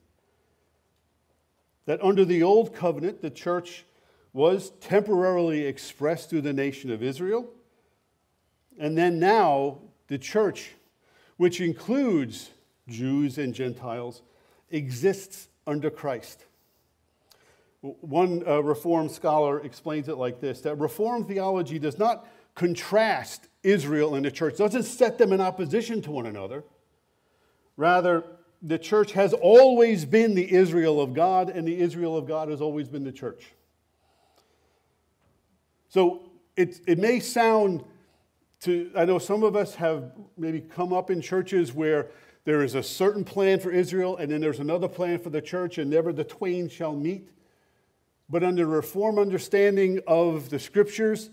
That 1.86 2.03
under 2.03 2.25
the 2.25 2.43
old 2.43 2.73
covenant, 2.73 3.21
the 3.21 3.29
church 3.29 3.86
was 4.32 4.71
temporarily 4.79 5.65
expressed 5.65 6.29
through 6.29 6.41
the 6.41 6.53
nation 6.53 6.91
of 6.91 7.03
Israel 7.03 7.49
and 8.79 8.97
then 8.97 9.19
now, 9.19 9.79
the 10.08 10.17
church, 10.17 10.71
which 11.38 11.62
includes 11.62 12.49
Jews 12.88 13.38
and 13.38 13.53
Gentiles, 13.53 14.21
exists 14.73 15.47
under 15.65 15.89
Christ. 15.89 16.45
One 17.81 18.43
uh, 18.47 18.62
Reformed 18.63 19.12
scholar 19.12 19.59
explains 19.62 20.09
it 20.09 20.17
like 20.17 20.39
this 20.39 20.62
that 20.62 20.75
Reformed 20.75 21.27
theology 21.27 21.79
does 21.79 21.99
not 21.99 22.27
contrast 22.55 23.47
Israel 23.63 24.15
and 24.15 24.25
the 24.25 24.31
church, 24.31 24.57
doesn't 24.57 24.83
set 24.83 25.17
them 25.17 25.33
in 25.33 25.41
opposition 25.41 26.01
to 26.03 26.12
one 26.12 26.25
another. 26.25 26.63
Rather, 27.75 28.23
the 28.62 28.77
church 28.77 29.12
has 29.13 29.33
always 29.33 30.05
been 30.05 30.36
the 30.36 30.53
Israel 30.53 31.01
of 31.01 31.13
God, 31.13 31.49
and 31.49 31.67
the 31.67 31.77
Israel 31.77 32.15
of 32.15 32.27
God 32.27 32.49
has 32.49 32.62
always 32.62 32.88
been 32.88 33.03
the 33.03 33.12
church. 33.12 33.51
So 35.89 36.21
it, 36.55 36.79
it 36.88 36.99
may 36.99 37.19
sound 37.19 37.83
to, 38.62 38.91
I 38.95 39.03
know 39.03 39.19
some 39.19 39.43
of 39.43 39.55
us 39.55 39.75
have 39.75 40.12
maybe 40.38 40.62
come 40.62 40.93
up 40.93 41.12
in 41.12 41.21
churches 41.21 41.73
where 41.73 42.07
there 42.45 42.62
is 42.63 42.75
a 42.75 42.84
certain 42.84 43.23
plan 43.23 43.60
for 43.60 43.71
Israel, 43.71 44.17
and 44.17 44.32
then 44.32 44.41
there's 44.41 44.60
another 44.60 44.89
plan 44.89 45.19
for 45.19 45.29
the 45.29 45.41
church, 45.41 45.77
and 45.77 45.89
never 45.89 46.12
the 46.12 46.23
twain 46.23 46.67
shall 46.67 46.93
meet. 46.93 47.29
But 48.29 48.43
under 48.43 48.65
Reform 48.65 49.17
understanding 49.17 50.01
of 50.08 50.49
the 50.49 50.60
scriptures, 50.60 51.29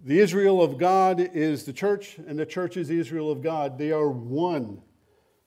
the 0.00 0.18
Israel 0.18 0.62
of 0.62 0.76
God 0.76 1.20
is 1.20 1.64
the 1.64 1.72
church, 1.72 2.18
and 2.18 2.38
the 2.38 2.44
church 2.44 2.76
is 2.76 2.88
the 2.88 2.98
Israel 2.98 3.30
of 3.30 3.42
God. 3.42 3.78
They 3.78 3.92
are 3.92 4.10
one. 4.10 4.82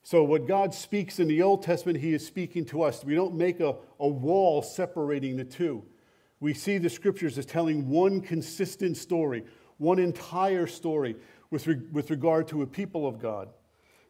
So, 0.02 0.24
what 0.24 0.48
God 0.48 0.74
speaks 0.74 1.20
in 1.20 1.28
the 1.28 1.42
Old 1.42 1.62
Testament, 1.62 1.98
He 1.98 2.12
is 2.12 2.26
speaking 2.26 2.64
to 2.66 2.82
us. 2.82 3.04
We 3.04 3.14
don't 3.14 3.34
make 3.34 3.60
a, 3.60 3.76
a 4.00 4.08
wall 4.08 4.62
separating 4.62 5.36
the 5.36 5.44
two. 5.44 5.84
We 6.40 6.54
see 6.54 6.78
the 6.78 6.90
scriptures 6.90 7.36
as 7.36 7.46
telling 7.46 7.88
one 7.88 8.20
consistent 8.20 8.96
story, 8.96 9.44
one 9.76 9.98
entire 9.98 10.66
story 10.66 11.14
with, 11.50 11.66
re- 11.66 11.80
with 11.92 12.10
regard 12.10 12.48
to 12.48 12.62
a 12.62 12.66
people 12.66 13.06
of 13.06 13.20
God. 13.20 13.50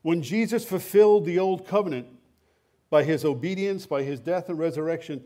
When 0.02 0.22
Jesus 0.22 0.64
fulfilled 0.64 1.24
the 1.24 1.38
old 1.38 1.66
covenant 1.66 2.06
by 2.90 3.04
his 3.04 3.24
obedience, 3.24 3.86
by 3.86 4.02
his 4.02 4.20
death 4.20 4.48
and 4.48 4.58
resurrection, 4.58 5.24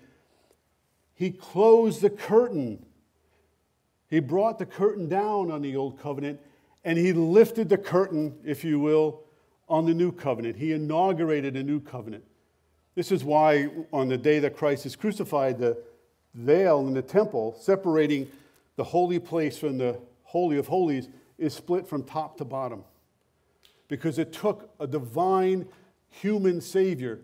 he 1.14 1.30
closed 1.30 2.00
the 2.00 2.10
curtain. 2.10 2.84
He 4.08 4.20
brought 4.20 4.58
the 4.58 4.66
curtain 4.66 5.08
down 5.08 5.50
on 5.50 5.62
the 5.62 5.76
old 5.76 5.98
covenant 5.98 6.40
and 6.84 6.98
he 6.98 7.12
lifted 7.12 7.68
the 7.68 7.78
curtain, 7.78 8.34
if 8.44 8.64
you 8.64 8.80
will, 8.80 9.22
on 9.68 9.86
the 9.86 9.94
new 9.94 10.10
covenant. 10.10 10.56
He 10.56 10.72
inaugurated 10.72 11.56
a 11.56 11.62
new 11.62 11.80
covenant. 11.80 12.24
This 12.94 13.12
is 13.12 13.24
why, 13.24 13.70
on 13.92 14.08
the 14.08 14.18
day 14.18 14.38
that 14.40 14.56
Christ 14.56 14.84
is 14.84 14.96
crucified, 14.96 15.58
the 15.58 15.78
veil 16.34 16.86
in 16.86 16.94
the 16.94 17.02
temple 17.02 17.56
separating 17.60 18.30
the 18.76 18.84
holy 18.84 19.18
place 19.18 19.56
from 19.56 19.78
the 19.78 19.98
Holy 20.24 20.58
of 20.58 20.66
Holies 20.66 21.08
is 21.38 21.54
split 21.54 21.86
from 21.86 22.02
top 22.02 22.36
to 22.38 22.44
bottom 22.44 22.84
because 23.92 24.18
it 24.18 24.32
took 24.32 24.70
a 24.80 24.86
divine 24.86 25.68
human 26.08 26.62
Savior 26.62 27.20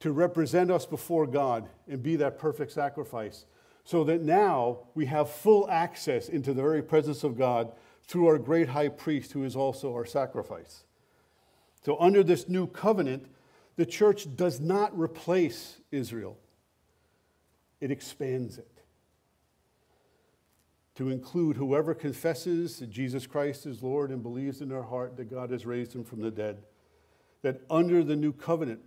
to 0.00 0.10
represent 0.10 0.70
us 0.70 0.86
before 0.86 1.26
God 1.26 1.68
and 1.86 2.02
be 2.02 2.16
that 2.16 2.38
perfect 2.38 2.72
sacrifice. 2.72 3.44
So 3.84 4.04
that 4.04 4.22
now 4.22 4.78
we 4.94 5.04
have 5.04 5.28
full 5.28 5.68
access 5.68 6.30
into 6.30 6.54
the 6.54 6.62
very 6.62 6.82
presence 6.82 7.24
of 7.24 7.36
God 7.36 7.72
through 8.04 8.26
our 8.26 8.38
great 8.38 8.70
high 8.70 8.88
priest, 8.88 9.32
who 9.32 9.44
is 9.44 9.54
also 9.54 9.92
our 9.92 10.06
sacrifice. 10.06 10.84
So, 11.84 11.98
under 12.00 12.22
this 12.22 12.48
new 12.48 12.66
covenant, 12.66 13.26
the 13.76 13.84
church 13.84 14.34
does 14.34 14.60
not 14.60 14.98
replace 14.98 15.76
Israel, 15.90 16.38
it 17.82 17.90
expands 17.90 18.56
it 18.56 18.77
to 20.98 21.10
include 21.10 21.56
whoever 21.56 21.94
confesses 21.94 22.80
that 22.80 22.90
Jesus 22.90 23.24
Christ 23.24 23.66
is 23.66 23.84
Lord 23.84 24.10
and 24.10 24.20
believes 24.20 24.60
in 24.60 24.68
their 24.68 24.82
heart 24.82 25.16
that 25.16 25.30
God 25.30 25.50
has 25.52 25.64
raised 25.64 25.94
him 25.94 26.02
from 26.02 26.20
the 26.20 26.30
dead. 26.32 26.58
That 27.42 27.60
under 27.70 28.02
the 28.02 28.16
new 28.16 28.32
covenant, 28.32 28.80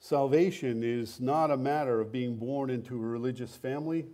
salvation 0.00 0.82
is 0.82 1.20
not 1.20 1.50
a 1.50 1.56
matter 1.58 2.00
of 2.00 2.10
being 2.10 2.36
born 2.36 2.70
into 2.70 2.96
a 2.96 3.06
religious 3.06 3.54
family 3.54 4.06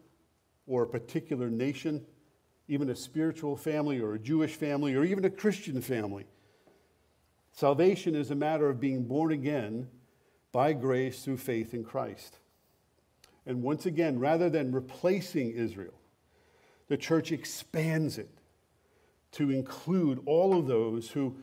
or 0.66 0.82
a 0.82 0.88
particular 0.88 1.48
nation, 1.48 2.04
even 2.66 2.90
a 2.90 2.96
spiritual 2.96 3.56
family 3.56 4.00
or 4.00 4.14
a 4.14 4.18
Jewish 4.18 4.56
family 4.56 4.96
or 4.96 5.04
even 5.04 5.24
a 5.24 5.30
Christian 5.30 5.80
family. 5.80 6.26
Salvation 7.52 8.16
is 8.16 8.32
a 8.32 8.34
matter 8.34 8.68
of 8.68 8.80
being 8.80 9.04
born 9.04 9.30
again 9.30 9.86
by 10.50 10.72
grace 10.72 11.24
through 11.24 11.36
faith 11.36 11.74
in 11.74 11.84
Christ. 11.84 12.40
And 13.46 13.62
once 13.62 13.86
again, 13.86 14.18
rather 14.18 14.50
than 14.50 14.72
replacing 14.72 15.52
Israel, 15.52 15.94
the 16.92 16.98
church 16.98 17.32
expands 17.32 18.18
it 18.18 18.28
to 19.30 19.50
include 19.50 20.20
all 20.26 20.58
of 20.58 20.66
those 20.66 21.08
who 21.08 21.34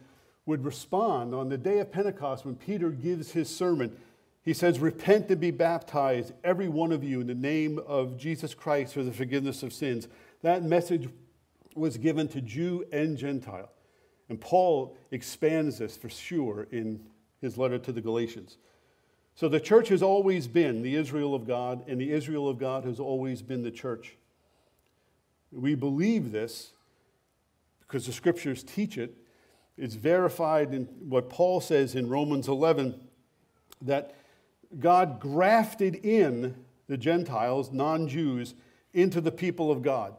would 0.46 0.64
respond 0.64 1.34
on 1.34 1.50
the 1.50 1.58
day 1.58 1.80
of 1.80 1.92
Pentecost 1.92 2.46
when 2.46 2.56
Peter 2.56 2.92
gives 2.92 3.32
his 3.32 3.50
sermon. 3.50 3.98
He 4.44 4.54
says, 4.54 4.78
Repent 4.78 5.32
and 5.32 5.42
be 5.42 5.50
baptized, 5.50 6.34
every 6.44 6.70
one 6.70 6.92
of 6.92 7.04
you, 7.04 7.20
in 7.20 7.26
the 7.26 7.34
name 7.34 7.80
of 7.88 8.16
Jesus 8.16 8.54
Christ 8.54 8.94
for 8.94 9.02
the 9.02 9.12
forgiveness 9.12 9.64
of 9.64 9.74
sins. 9.74 10.08
That 10.44 10.62
message 10.62 11.10
was 11.74 11.98
given 11.98 12.28
to 12.28 12.42
Jew 12.42 12.86
and 12.92 13.18
Gentile. 13.18 13.72
And 14.30 14.40
Paul 14.40 14.96
expands 15.10 15.80
this 15.80 15.98
for 15.98 16.10
sure 16.10 16.68
in 16.70 17.04
his 17.42 17.58
letter 17.58 17.80
to 17.80 17.92
the 17.92 18.02
Galatians. 18.02 18.60
So 19.34 19.50
the 19.50 19.60
church 19.60 19.88
has 19.88 20.04
always 20.04 20.48
been 20.48 20.84
the 20.84 20.96
Israel 20.96 21.34
of 21.34 21.48
God, 21.48 21.90
and 21.90 22.00
the 22.00 22.12
Israel 22.12 22.48
of 22.48 22.60
God 22.60 22.86
has 22.86 23.00
always 23.00 23.42
been 23.42 23.64
the 23.64 23.72
church. 23.72 24.16
We 25.52 25.76
believe 25.76 26.32
this 26.32 26.72
because 27.80 28.06
the 28.06 28.14
scriptures 28.14 28.64
teach 28.64 28.98
it. 28.98 29.16
It's 29.78 29.96
verified 29.96 30.74
in 30.74 30.86
what 31.08 31.30
Paul 31.30 31.62
says 31.62 31.96
in 31.96 32.10
Romans 32.10 32.48
11 32.48 33.00
that 33.82 34.16
God 34.78 35.20
grafted 35.20 35.96
in 35.96 36.56
the 36.88 36.98
Gentiles, 36.98 37.72
non 37.72 38.08
Jews, 38.08 38.54
into 38.94 39.22
the 39.22 39.32
people 39.32 39.72
of 39.72 39.82
God. 39.82 40.16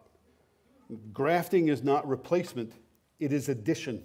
Grafting 1.13 1.69
is 1.69 1.83
not 1.83 2.09
replacement, 2.09 2.73
it 3.21 3.33
is 3.33 3.49
addition. 3.49 4.03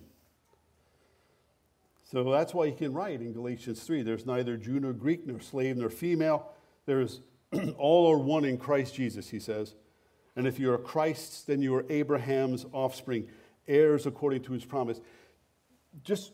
So 2.12 2.24
that's 2.32 2.54
why 2.54 2.68
he 2.68 2.74
can 2.74 2.94
write 2.94 3.22
in 3.22 3.34
Galatians 3.34 3.82
3 3.84 4.04
there's 4.04 4.26
neither 4.26 4.58
Jew 4.58 4.80
nor 4.80 4.94
Greek, 4.94 5.26
nor 5.26 5.40
slave 5.40 5.78
nor 5.78 5.90
female. 5.90 6.52
There's 6.86 7.22
all 7.78 8.12
are 8.12 8.18
one 8.18 8.46
in 8.46 8.58
Christ 8.58 8.94
Jesus, 8.94 9.30
he 9.30 9.40
says. 9.40 9.74
And 10.36 10.48
if 10.48 10.60
you 10.60 10.72
are 10.74 10.78
Christ's, 10.78 11.44
then 11.44 11.62
you 11.62 11.74
are 11.76 11.86
Abraham's 11.90 12.66
offspring, 12.74 13.30
heirs 13.68 14.06
according 14.06 14.44
to 14.44 14.54
his 14.54 14.66
promise. 14.66 15.00
Just 16.04 16.34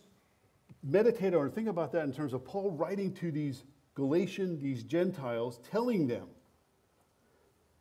meditate 0.84 1.34
on 1.34 1.46
and 1.46 1.54
think 1.54 1.68
about 1.68 1.92
that 1.92 2.06
in 2.06 2.14
terms 2.14 2.34
of 2.34 2.44
Paul 2.44 2.72
writing 2.72 3.14
to 3.16 3.32
these 3.32 3.64
Galatian, 3.94 4.60
these 4.60 4.84
Gentiles, 4.84 5.60
telling 5.70 6.08
them 6.08 6.28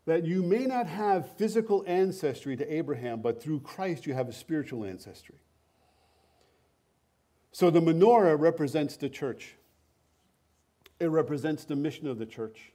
that 0.06 0.24
you 0.24 0.42
may 0.42 0.66
not 0.66 0.86
have 0.86 1.36
physical 1.36 1.84
ancestry 1.86 2.56
to 2.56 2.74
Abraham, 2.74 3.20
but 3.20 3.42
through 3.42 3.60
Christ 3.60 4.06
you 4.06 4.14
have 4.14 4.28
a 4.28 4.32
spiritual 4.32 4.84
ancestry. 4.84 5.36
So 7.52 7.70
the 7.70 7.80
menorah 7.80 8.38
represents 8.38 8.96
the 8.96 9.08
church. 9.08 9.54
It 10.98 11.06
represents 11.06 11.64
the 11.64 11.76
mission 11.76 12.06
of 12.06 12.18
the 12.18 12.26
church. 12.26 12.72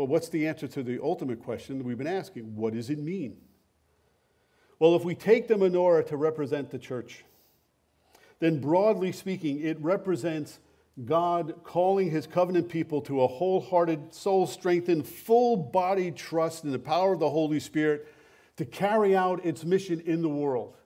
But 0.00 0.08
what's 0.08 0.30
the 0.30 0.46
answer 0.46 0.66
to 0.66 0.82
the 0.82 0.98
ultimate 1.02 1.44
question 1.44 1.76
that 1.76 1.84
we've 1.84 1.98
been 1.98 2.06
asking? 2.06 2.56
What 2.56 2.72
does 2.72 2.88
it 2.88 2.98
mean? 2.98 3.36
Well, 4.78 4.96
if 4.96 5.04
we 5.04 5.14
take 5.14 5.46
the 5.46 5.56
menorah 5.56 6.06
to 6.06 6.16
represent 6.16 6.70
the 6.70 6.78
church, 6.78 7.26
then 8.38 8.62
broadly 8.62 9.12
speaking, 9.12 9.60
it 9.60 9.78
represents 9.78 10.58
God 11.04 11.52
calling 11.64 12.10
his 12.10 12.26
covenant 12.26 12.70
people 12.70 13.02
to 13.02 13.20
a 13.20 13.26
wholehearted, 13.26 14.14
soul 14.14 14.46
strengthened, 14.46 15.06
full 15.06 15.58
body 15.58 16.10
trust 16.10 16.64
in 16.64 16.72
the 16.72 16.78
power 16.78 17.12
of 17.12 17.20
the 17.20 17.28
Holy 17.28 17.60
Spirit 17.60 18.08
to 18.56 18.64
carry 18.64 19.14
out 19.14 19.44
its 19.44 19.66
mission 19.66 20.00
in 20.06 20.22
the 20.22 20.30
world. 20.30 20.78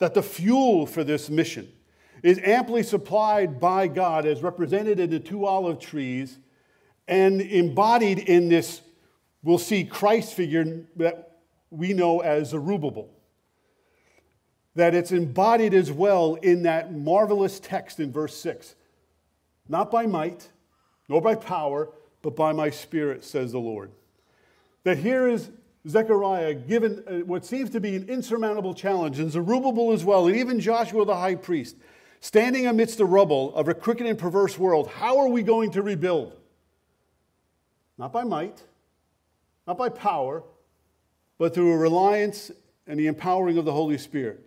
That 0.00 0.12
the 0.12 0.22
fuel 0.22 0.84
for 0.84 1.02
this 1.02 1.30
mission 1.30 1.72
is 2.22 2.38
amply 2.44 2.82
supplied 2.82 3.58
by 3.58 3.88
God 3.88 4.26
as 4.26 4.42
represented 4.42 5.00
in 5.00 5.08
the 5.08 5.18
two 5.18 5.46
olive 5.46 5.78
trees 5.78 6.40
and 7.06 7.40
embodied 7.40 8.18
in 8.18 8.48
this, 8.48 8.80
we'll 9.42 9.58
see 9.58 9.84
Christ 9.84 10.34
figure 10.34 10.84
that 10.96 11.38
we 11.70 11.92
know 11.92 12.20
as 12.20 12.50
Zerubbabel. 12.50 13.10
That 14.74 14.94
it's 14.94 15.12
embodied 15.12 15.74
as 15.74 15.92
well 15.92 16.34
in 16.36 16.62
that 16.62 16.92
marvelous 16.92 17.60
text 17.60 18.00
in 18.00 18.10
verse 18.10 18.36
6. 18.36 18.74
Not 19.68 19.90
by 19.90 20.06
might, 20.06 20.48
nor 21.08 21.20
by 21.20 21.34
power, 21.34 21.90
but 22.22 22.34
by 22.34 22.52
my 22.52 22.70
spirit, 22.70 23.24
says 23.24 23.52
the 23.52 23.58
Lord. 23.58 23.90
That 24.84 24.98
here 24.98 25.28
is 25.28 25.50
Zechariah 25.86 26.54
given 26.54 27.04
uh, 27.06 27.12
what 27.26 27.44
seems 27.44 27.70
to 27.70 27.80
be 27.80 27.94
an 27.94 28.08
insurmountable 28.08 28.74
challenge, 28.74 29.18
and 29.18 29.30
Zerubbabel 29.30 29.92
as 29.92 30.04
well, 30.04 30.26
and 30.26 30.36
even 30.36 30.58
Joshua 30.58 31.04
the 31.04 31.16
high 31.16 31.34
priest, 31.34 31.76
standing 32.20 32.66
amidst 32.66 32.98
the 32.98 33.04
rubble 33.04 33.54
of 33.54 33.68
a 33.68 33.74
crooked 33.74 34.06
and 34.06 34.18
perverse 34.18 34.58
world. 34.58 34.88
How 34.88 35.18
are 35.18 35.28
we 35.28 35.42
going 35.42 35.70
to 35.72 35.82
rebuild? 35.82 36.36
Not 37.98 38.12
by 38.12 38.24
might, 38.24 38.62
not 39.66 39.78
by 39.78 39.88
power, 39.88 40.42
but 41.38 41.54
through 41.54 41.72
a 41.72 41.76
reliance 41.76 42.50
and 42.86 42.98
the 42.98 43.06
empowering 43.06 43.58
of 43.58 43.64
the 43.64 43.72
Holy 43.72 43.98
Spirit. 43.98 44.40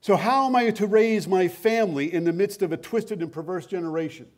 So, 0.00 0.16
how 0.16 0.46
am 0.46 0.54
I 0.54 0.70
to 0.70 0.86
raise 0.86 1.26
my 1.26 1.48
family 1.48 2.12
in 2.12 2.24
the 2.24 2.32
midst 2.32 2.62
of 2.62 2.72
a 2.72 2.76
twisted 2.76 3.22
and 3.22 3.32
perverse 3.32 3.66
generation? 3.66 4.28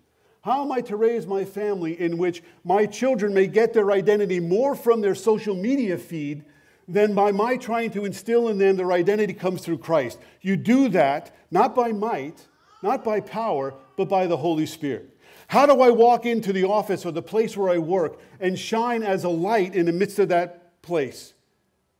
How 0.42 0.64
am 0.64 0.72
I 0.72 0.80
to 0.82 0.96
raise 0.96 1.26
my 1.26 1.44
family 1.44 2.00
in 2.00 2.16
which 2.16 2.42
my 2.64 2.86
children 2.86 3.34
may 3.34 3.46
get 3.46 3.74
their 3.74 3.90
identity 3.90 4.40
more 4.40 4.74
from 4.74 5.00
their 5.00 5.14
social 5.14 5.54
media 5.54 5.98
feed 5.98 6.44
than 6.86 7.14
by 7.14 7.32
my 7.32 7.56
trying 7.56 7.90
to 7.90 8.06
instill 8.06 8.48
in 8.48 8.56
them 8.56 8.76
their 8.76 8.92
identity 8.92 9.34
comes 9.34 9.62
through 9.62 9.78
Christ? 9.78 10.18
You 10.40 10.56
do 10.56 10.88
that 10.90 11.34
not 11.50 11.74
by 11.74 11.92
might, 11.92 12.46
not 12.82 13.04
by 13.04 13.20
power, 13.20 13.74
but 13.96 14.08
by 14.08 14.26
the 14.26 14.36
Holy 14.36 14.64
Spirit. 14.64 15.17
How 15.48 15.64
do 15.64 15.80
I 15.80 15.88
walk 15.88 16.26
into 16.26 16.52
the 16.52 16.64
office 16.64 17.06
or 17.06 17.10
the 17.10 17.22
place 17.22 17.56
where 17.56 17.70
I 17.70 17.78
work 17.78 18.20
and 18.38 18.58
shine 18.58 19.02
as 19.02 19.24
a 19.24 19.30
light 19.30 19.74
in 19.74 19.86
the 19.86 19.92
midst 19.92 20.18
of 20.18 20.28
that 20.28 20.82
place? 20.82 21.32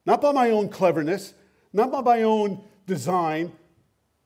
Not 0.04 0.20
by 0.20 0.32
my 0.32 0.50
own 0.50 0.68
cleverness, 0.68 1.32
not 1.72 1.90
by 1.90 2.02
my 2.02 2.22
own 2.24 2.62
design, 2.86 3.52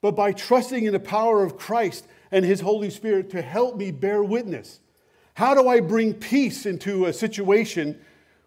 but 0.00 0.16
by 0.16 0.32
trusting 0.32 0.84
in 0.84 0.92
the 0.92 1.00
power 1.00 1.44
of 1.44 1.56
Christ 1.56 2.04
and 2.32 2.44
His 2.44 2.60
Holy 2.60 2.90
Spirit 2.90 3.30
to 3.30 3.42
help 3.42 3.76
me 3.76 3.92
bear 3.92 4.24
witness. 4.24 4.80
How 5.34 5.54
do 5.54 5.68
I 5.68 5.78
bring 5.78 6.14
peace 6.14 6.66
into 6.66 7.06
a 7.06 7.12
situation 7.12 8.00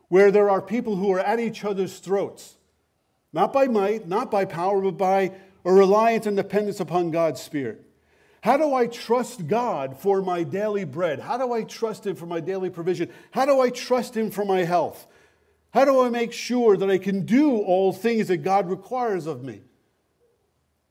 where 0.10 0.30
there 0.30 0.50
are 0.50 0.62
people 0.62 0.98
who 0.98 1.10
are 1.14 1.22
at 1.22 1.40
each 1.40 1.64
other's 1.64 2.00
throats? 2.00 2.56
Not 3.32 3.54
by 3.54 3.68
might, 3.68 4.10
not 4.10 4.30
by 4.30 4.44
power, 4.44 4.82
but 4.82 4.98
by 4.98 5.32
a 5.64 5.72
reliance 5.72 6.26
and 6.26 6.36
dependence 6.36 6.82
upon 6.82 7.12
God's 7.12 7.42
Spirit. 7.42 7.85
How 8.46 8.58
do 8.58 8.76
I 8.76 8.86
trust 8.86 9.48
God 9.48 9.98
for 9.98 10.22
my 10.22 10.44
daily 10.44 10.84
bread? 10.84 11.20
How 11.20 11.36
do 11.36 11.52
I 11.52 11.64
trust 11.64 12.06
Him 12.06 12.16
for 12.16 12.28
my 12.28 12.40
daily 12.40 12.70
provision? 12.70 13.10
How 13.32 13.44
do 13.48 13.60
I 13.60 13.72
trust 13.72 14.16
Him 14.16 14.30
for 14.30 14.46
my 14.46 14.60
health? 14.60 15.08
How 15.74 15.84
do 15.84 16.00
I 16.04 16.10
make 16.10 16.32
sure 16.32 16.78
that 16.78 16.88
I 16.88 17.00
can 17.00 17.26
do 17.26 17.58
all 17.58 17.92
things 17.92 18.28
that 18.28 18.44
God 18.44 18.70
requires 18.70 19.26
of 19.26 19.44
me? 19.44 19.62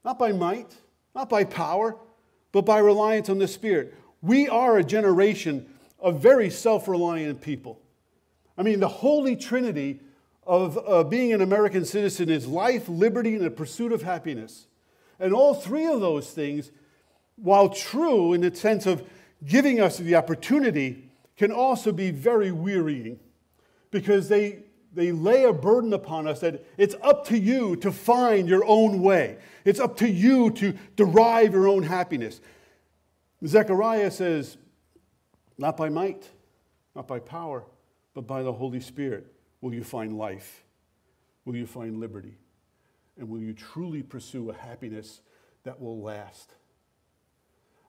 Not 0.04 0.18
by 0.18 0.32
might, 0.32 0.74
not 1.14 1.28
by 1.28 1.44
power, 1.44 1.96
but 2.50 2.62
by 2.62 2.78
reliance 2.78 3.28
on 3.28 3.38
the 3.38 3.46
Spirit. 3.46 3.94
We 4.20 4.48
are 4.48 4.76
a 4.76 4.82
generation 4.82 5.72
of 6.00 6.18
very 6.18 6.50
self 6.50 6.88
reliant 6.88 7.40
people. 7.40 7.80
I 8.58 8.64
mean, 8.64 8.80
the 8.80 8.88
Holy 8.88 9.36
Trinity 9.36 10.00
of 10.44 10.76
uh, 10.76 11.04
being 11.04 11.32
an 11.32 11.40
American 11.40 11.84
citizen 11.84 12.30
is 12.30 12.48
life, 12.48 12.88
liberty, 12.88 13.36
and 13.36 13.44
the 13.44 13.50
pursuit 13.52 13.92
of 13.92 14.02
happiness. 14.02 14.66
And 15.20 15.32
all 15.32 15.54
three 15.54 15.86
of 15.86 16.00
those 16.00 16.32
things, 16.32 16.72
while 17.36 17.68
true 17.68 18.32
in 18.32 18.40
the 18.40 18.54
sense 18.54 18.86
of 18.86 19.02
giving 19.44 19.80
us 19.80 19.98
the 19.98 20.14
opportunity, 20.14 21.10
can 21.36 21.50
also 21.50 21.92
be 21.92 22.10
very 22.10 22.52
wearying 22.52 23.18
because 23.90 24.28
they, 24.28 24.62
they 24.92 25.12
lay 25.12 25.44
a 25.44 25.52
burden 25.52 25.92
upon 25.92 26.26
us 26.26 26.40
that 26.40 26.64
it's 26.76 26.94
up 27.02 27.26
to 27.26 27.38
you 27.38 27.76
to 27.76 27.90
find 27.90 28.48
your 28.48 28.64
own 28.64 29.02
way. 29.02 29.38
It's 29.64 29.80
up 29.80 29.96
to 29.98 30.08
you 30.08 30.50
to 30.52 30.74
derive 30.96 31.52
your 31.52 31.68
own 31.68 31.82
happiness. 31.82 32.40
Zechariah 33.44 34.10
says, 34.10 34.56
Not 35.58 35.76
by 35.76 35.88
might, 35.88 36.28
not 36.94 37.08
by 37.08 37.18
power, 37.18 37.64
but 38.14 38.26
by 38.26 38.42
the 38.42 38.52
Holy 38.52 38.80
Spirit 38.80 39.26
will 39.60 39.74
you 39.74 39.82
find 39.82 40.16
life, 40.16 40.64
will 41.44 41.56
you 41.56 41.66
find 41.66 41.98
liberty, 41.98 42.36
and 43.18 43.28
will 43.28 43.40
you 43.40 43.52
truly 43.52 44.02
pursue 44.02 44.50
a 44.50 44.54
happiness 44.54 45.20
that 45.64 45.80
will 45.80 46.00
last. 46.00 46.54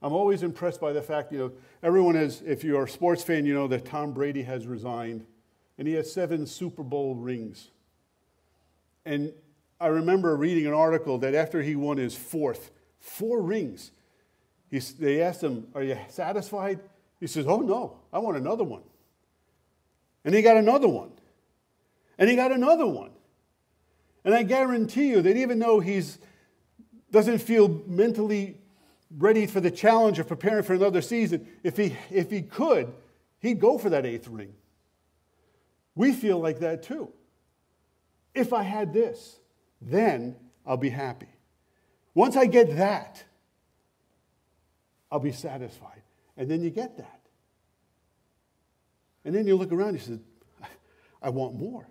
I'm 0.06 0.14
always 0.14 0.44
impressed 0.44 0.80
by 0.80 0.94
the 0.94 1.02
fact, 1.02 1.32
you 1.32 1.40
know, 1.40 1.52
everyone 1.82 2.16
is, 2.16 2.44
if 2.46 2.64
you're 2.64 2.84
a 2.84 2.88
sports 2.88 3.24
fan, 3.24 3.44
you 3.44 3.56
know 3.56 3.68
that 3.70 3.86
Tom 3.86 4.14
Brady 4.14 4.44
has 4.44 4.68
resigned 4.68 5.26
and 5.80 5.88
he 5.88 5.96
has 5.96 6.14
seven 6.14 6.46
Super 6.46 6.84
Bowl 6.84 7.16
rings. 7.16 7.72
And 9.04 9.34
I 9.82 9.88
remember 9.88 10.36
reading 10.36 10.68
an 10.68 10.74
article 10.74 11.18
that 11.18 11.34
after 11.34 11.60
he 11.64 11.76
won 11.76 11.98
his 11.98 12.16
fourth, 12.16 12.70
four 13.00 13.42
rings, 13.42 13.90
he, 14.70 14.78
they 14.78 15.24
asked 15.24 15.42
him, 15.42 15.70
Are 15.74 15.82
you 15.82 15.98
satisfied? 16.10 16.82
He 17.20 17.26
says, 17.26 17.48
Oh, 17.48 17.62
no, 17.62 17.98
I 18.14 18.20
want 18.20 18.38
another 18.38 18.64
one. 18.64 18.84
And 20.24 20.36
he 20.36 20.44
got 20.44 20.56
another 20.56 20.88
one. 20.88 21.14
And 22.20 22.30
he 22.30 22.36
got 22.36 22.52
another 22.52 22.86
one. 22.86 23.10
And 24.24 24.36
I 24.36 24.44
guarantee 24.44 25.08
you 25.08 25.24
that 25.24 25.36
even 25.36 25.58
though 25.58 25.80
he 25.80 26.04
doesn't 27.10 27.40
feel 27.40 27.82
mentally 27.88 28.60
ready 29.18 29.46
for 29.46 29.60
the 29.60 29.72
challenge 29.72 30.20
of 30.20 30.28
preparing 30.28 30.64
for 30.64 30.74
another 30.74 31.02
season, 31.02 31.48
if 31.64 31.78
he, 31.78 31.96
if 32.10 32.30
he 32.30 32.42
could, 32.42 32.94
he'd 33.40 33.60
go 33.60 33.78
for 33.78 33.90
that 33.90 34.06
eighth 34.06 34.28
ring. 34.28 34.54
We 35.96 36.14
feel 36.14 36.40
like 36.40 36.60
that 36.60 36.84
too. 36.84 37.12
If 38.34 38.52
I 38.52 38.64
had 38.64 38.94
this, 38.94 39.40
then 39.82 40.36
I'll 40.66 40.78
be 40.78 40.90
happy. 40.90 41.30
Once 42.14 42.36
I 42.36 42.46
get 42.46 42.76
that, 42.78 43.24
I'll 45.12 45.20
be 45.20 45.32
satisfied. 45.32 46.02
And 46.38 46.50
then 46.52 46.62
you 46.62 46.70
get 46.70 46.98
that. 46.98 47.22
And 49.24 49.34
then 49.34 49.48
you 49.48 49.56
look 49.56 49.72
around 49.72 49.90
and 49.90 50.00
you 50.00 50.18
say, 50.18 50.68
I 51.22 51.30
want 51.30 51.56
more. 51.56 51.88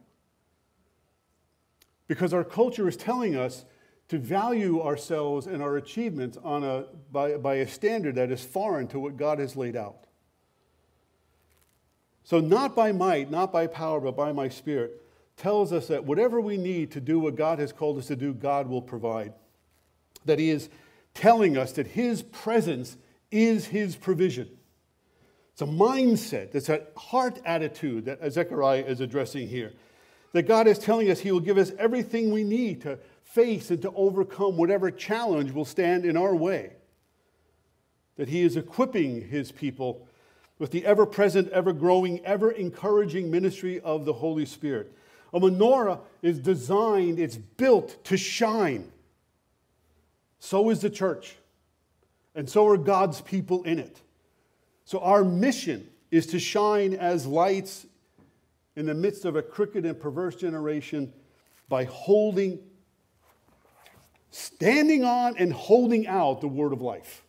Because 2.06 2.34
our 2.34 2.44
culture 2.44 2.86
is 2.86 2.96
telling 2.96 3.34
us 3.34 3.64
to 4.08 4.18
value 4.18 4.82
ourselves 4.82 5.46
and 5.46 5.62
our 5.62 5.76
achievements 5.76 6.38
on 6.42 6.62
a, 6.62 6.84
by, 7.10 7.36
by 7.36 7.56
a 7.56 7.68
standard 7.68 8.16
that 8.16 8.30
is 8.30 8.44
foreign 8.44 8.86
to 8.88 8.98
what 8.98 9.16
God 9.16 9.38
has 9.38 9.56
laid 9.56 9.76
out. 9.76 10.04
So, 12.22 12.40
not 12.40 12.74
by 12.74 12.92
might, 12.92 13.30
not 13.30 13.52
by 13.52 13.66
power, 13.66 14.00
but 14.00 14.16
by 14.16 14.32
my 14.32 14.48
spirit, 14.48 15.02
tells 15.36 15.72
us 15.72 15.88
that 15.88 16.04
whatever 16.04 16.40
we 16.40 16.56
need 16.56 16.90
to 16.92 17.00
do 17.00 17.18
what 17.18 17.36
God 17.36 17.58
has 17.58 17.72
called 17.72 17.98
us 17.98 18.06
to 18.06 18.16
do, 18.16 18.32
God 18.32 18.68
will 18.68 18.82
provide. 18.82 19.32
That 20.24 20.38
He 20.38 20.50
is 20.50 20.68
telling 21.12 21.56
us 21.56 21.72
that 21.72 21.86
His 21.86 22.22
presence 22.22 22.96
is 23.30 23.66
His 23.66 23.96
provision. 23.96 24.48
It's 25.52 25.62
a 25.62 25.66
mindset, 25.66 26.54
it's 26.54 26.68
a 26.68 26.82
heart 26.96 27.40
attitude 27.44 28.06
that 28.06 28.32
Zechariah 28.32 28.84
is 28.86 29.00
addressing 29.00 29.48
here. 29.48 29.72
That 30.32 30.44
God 30.44 30.66
is 30.66 30.78
telling 30.78 31.10
us 31.10 31.20
He 31.20 31.30
will 31.30 31.40
give 31.40 31.58
us 31.58 31.72
everything 31.78 32.32
we 32.32 32.42
need 32.42 32.80
to 32.82 32.98
face 33.34 33.70
and 33.70 33.82
to 33.82 33.92
overcome 33.96 34.56
whatever 34.56 34.90
challenge 34.90 35.50
will 35.50 35.64
stand 35.64 36.04
in 36.04 36.16
our 36.16 36.34
way. 36.34 36.72
That 38.16 38.28
He 38.28 38.42
is 38.42 38.56
equipping 38.56 39.28
His 39.28 39.50
people 39.50 40.06
with 40.60 40.70
the 40.70 40.86
ever 40.86 41.04
present, 41.04 41.50
ever 41.50 41.72
growing, 41.72 42.24
ever 42.24 42.52
encouraging 42.52 43.30
ministry 43.30 43.80
of 43.80 44.04
the 44.04 44.12
Holy 44.12 44.46
Spirit. 44.46 44.92
A 45.32 45.40
menorah 45.40 45.98
is 46.22 46.38
designed, 46.38 47.18
it's 47.18 47.36
built 47.36 48.02
to 48.04 48.16
shine. 48.16 48.92
So 50.38 50.70
is 50.70 50.80
the 50.80 50.90
church, 50.90 51.34
and 52.36 52.48
so 52.48 52.68
are 52.68 52.76
God's 52.76 53.20
people 53.20 53.64
in 53.64 53.80
it. 53.80 54.00
So, 54.84 55.00
our 55.00 55.24
mission 55.24 55.88
is 56.10 56.26
to 56.28 56.38
shine 56.38 56.92
as 56.92 57.26
lights 57.26 57.86
in 58.76 58.86
the 58.86 58.94
midst 58.94 59.24
of 59.24 59.34
a 59.34 59.42
crooked 59.42 59.86
and 59.86 59.98
perverse 59.98 60.36
generation 60.36 61.12
by 61.68 61.84
holding, 61.84 62.60
standing 64.34 65.04
on, 65.04 65.36
and 65.36 65.52
holding 65.52 66.08
out 66.08 66.40
the 66.40 66.48
word 66.48 66.72
of 66.72 66.82
life. 66.82 67.22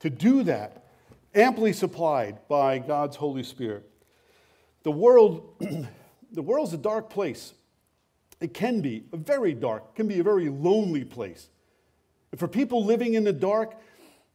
To 0.00 0.08
do 0.08 0.42
that, 0.44 0.86
amply 1.34 1.74
supplied 1.74 2.38
by 2.48 2.78
God's 2.78 3.16
Holy 3.16 3.42
Spirit. 3.42 3.88
The 4.84 4.90
world, 4.90 5.54
the 6.32 6.42
world's 6.42 6.72
a 6.72 6.78
dark 6.78 7.10
place. 7.10 7.52
It 8.40 8.54
can 8.54 8.80
be 8.80 9.04
a 9.12 9.18
very 9.18 9.52
dark, 9.52 9.94
can 9.94 10.08
be 10.08 10.18
a 10.18 10.22
very 10.22 10.48
lonely 10.48 11.04
place. 11.04 11.50
And 12.30 12.40
for 12.40 12.48
people 12.48 12.84
living 12.84 13.12
in 13.12 13.24
the 13.24 13.32
dark, 13.32 13.74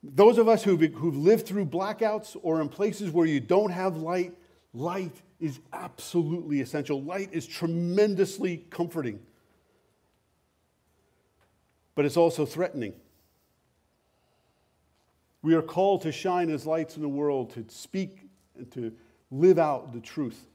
those 0.04 0.38
of 0.38 0.48
us 0.48 0.64
who've, 0.64 0.94
who've 0.94 1.18
lived 1.18 1.48
through 1.48 1.66
blackouts 1.66 2.38
or 2.44 2.62
in 2.62 2.70
places 2.70 3.10
where 3.10 3.26
you 3.26 3.40
don't 3.40 3.72
have 3.72 3.98
light, 3.98 4.34
light 4.74 5.16
is 5.40 5.60
absolutely 5.72 6.62
essential. 6.62 7.02
Light 7.02 7.30
is 7.32 7.48
tremendously 7.48 8.66
comforting, 8.70 9.20
but 11.96 12.06
it's 12.06 12.18
also 12.18 12.46
threatening. 12.46 12.94
We 15.42 15.56
are 15.56 15.62
called 15.62 16.04
to 16.04 16.12
shine 16.12 16.50
as 16.50 16.66
lights 16.66 16.96
in 16.96 17.02
the 17.02 17.10
world, 17.10 17.52
to 17.52 17.66
speak 17.68 18.30
and 18.58 18.72
to 18.72 18.94
live 19.30 19.60
out 19.60 19.94
the 19.94 20.00
truth. 20.00 20.48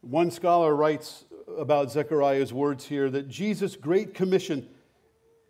One 0.00 0.30
scholar 0.30 0.74
writes 0.74 1.24
about 1.58 1.90
Zechariah's 1.90 2.52
words 2.52 2.86
here 2.86 3.10
that 3.10 3.28
Jesus' 3.28 3.76
great 3.76 4.14
commission 4.14 4.68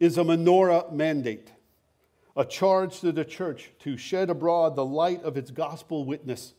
is 0.01 0.17
a 0.17 0.23
menorah 0.23 0.93
mandate, 0.93 1.53
a 2.37 2.45
charge 2.45 3.01
to 3.01 3.13
the 3.13 3.25
church 3.25 3.73
to 3.81 3.97
shed 3.97 4.31
abroad 4.31 4.75
the 4.77 4.85
light 4.85 5.23
of 5.23 5.37
its 5.37 5.51
gospel 5.51 6.05
witness. 6.05 6.55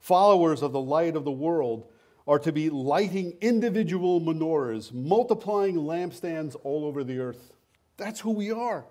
Followers 0.00 0.62
of 0.62 0.72
the 0.72 0.80
light 0.80 1.16
of 1.16 1.24
the 1.24 1.30
world 1.30 1.86
are 2.28 2.38
to 2.38 2.52
be 2.52 2.68
lighting 2.68 3.34
individual 3.40 4.20
menorahs, 4.20 4.92
multiplying 4.92 5.76
lampstands 5.76 6.54
all 6.62 6.84
over 6.84 7.02
the 7.02 7.18
earth. 7.18 7.54
That's 7.96 8.20
who 8.20 8.30
we 8.32 8.52
are. 8.52 8.84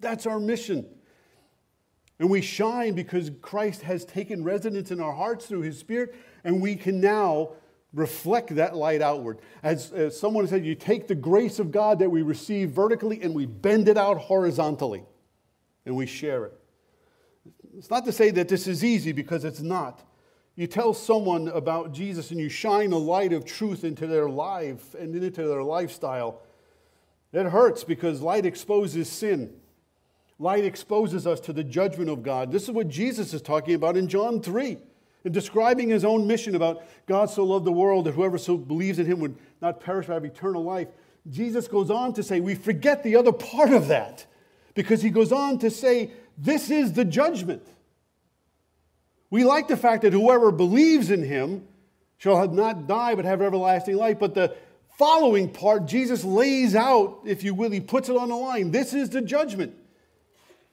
That's 0.00 0.26
our 0.26 0.40
mission. 0.40 0.86
And 2.18 2.28
we 2.28 2.40
shine 2.40 2.94
because 2.94 3.30
Christ 3.40 3.82
has 3.82 4.04
taken 4.04 4.42
residence 4.42 4.90
in 4.90 5.00
our 5.00 5.12
hearts 5.12 5.46
through 5.46 5.60
his 5.60 5.78
Spirit, 5.78 6.16
and 6.42 6.60
we 6.60 6.74
can 6.74 7.00
now 7.00 7.52
reflect 7.94 8.56
that 8.56 8.74
light 8.74 9.00
outward. 9.00 9.38
As, 9.62 9.92
as 9.92 10.18
someone 10.18 10.48
said, 10.48 10.64
you 10.64 10.74
take 10.74 11.06
the 11.06 11.14
grace 11.14 11.60
of 11.60 11.70
God 11.70 12.00
that 12.00 12.10
we 12.10 12.22
receive 12.22 12.70
vertically 12.70 13.22
and 13.22 13.32
we 13.32 13.46
bend 13.46 13.88
it 13.88 13.96
out 13.96 14.18
horizontally, 14.18 15.04
and 15.86 15.94
we 15.94 16.06
share 16.06 16.46
it. 16.46 16.58
It's 17.78 17.90
not 17.90 18.04
to 18.06 18.12
say 18.12 18.32
that 18.32 18.48
this 18.48 18.66
is 18.66 18.84
easy 18.84 19.12
because 19.12 19.44
it's 19.44 19.60
not. 19.60 20.02
You 20.54 20.66
tell 20.66 20.92
someone 20.92 21.48
about 21.48 21.92
Jesus 21.92 22.30
and 22.30 22.38
you 22.38 22.48
shine 22.48 22.92
a 22.92 22.98
light 22.98 23.32
of 23.32 23.44
truth 23.44 23.84
into 23.84 24.06
their 24.06 24.28
life 24.28 24.94
and 24.94 25.14
into 25.14 25.48
their 25.48 25.62
lifestyle. 25.62 26.42
It 27.32 27.46
hurts 27.46 27.84
because 27.84 28.20
light 28.20 28.44
exposes 28.44 29.08
sin. 29.08 29.54
Light 30.38 30.64
exposes 30.64 31.26
us 31.26 31.40
to 31.40 31.52
the 31.52 31.64
judgment 31.64 32.10
of 32.10 32.22
God. 32.22 32.52
This 32.52 32.64
is 32.64 32.70
what 32.70 32.88
Jesus 32.88 33.32
is 33.32 33.40
talking 33.40 33.74
about 33.74 33.96
in 33.96 34.08
John 34.08 34.42
3, 34.42 34.76
in 35.24 35.32
describing 35.32 35.88
his 35.88 36.04
own 36.04 36.26
mission 36.26 36.54
about 36.54 36.84
God 37.06 37.30
so 37.30 37.44
loved 37.44 37.64
the 37.64 37.72
world 37.72 38.04
that 38.04 38.12
whoever 38.12 38.36
so 38.36 38.58
believes 38.58 38.98
in 38.98 39.06
him 39.06 39.20
would 39.20 39.36
not 39.62 39.80
perish 39.80 40.08
but 40.08 40.14
have 40.14 40.24
eternal 40.24 40.62
life. 40.62 40.88
Jesus 41.30 41.68
goes 41.68 41.90
on 41.90 42.12
to 42.14 42.22
say, 42.22 42.40
we 42.40 42.54
forget 42.54 43.02
the 43.02 43.16
other 43.16 43.32
part 43.32 43.72
of 43.72 43.88
that 43.88 44.26
because 44.74 45.00
he 45.00 45.10
goes 45.10 45.32
on 45.32 45.58
to 45.60 45.70
say, 45.70 46.10
this 46.36 46.70
is 46.70 46.92
the 46.92 47.04
judgment. 47.04 47.66
We 49.32 49.44
like 49.44 49.66
the 49.66 49.78
fact 49.78 50.02
that 50.02 50.12
whoever 50.12 50.52
believes 50.52 51.10
in 51.10 51.22
him 51.22 51.66
shall 52.18 52.46
not 52.48 52.86
die 52.86 53.14
but 53.14 53.24
have 53.24 53.40
everlasting 53.40 53.96
life. 53.96 54.18
But 54.18 54.34
the 54.34 54.54
following 54.98 55.48
part, 55.48 55.86
Jesus 55.86 56.22
lays 56.22 56.74
out, 56.74 57.20
if 57.24 57.42
you 57.42 57.54
will, 57.54 57.70
he 57.70 57.80
puts 57.80 58.10
it 58.10 58.16
on 58.18 58.28
the 58.28 58.36
line. 58.36 58.72
This 58.72 58.92
is 58.92 59.08
the 59.08 59.22
judgment. 59.22 59.74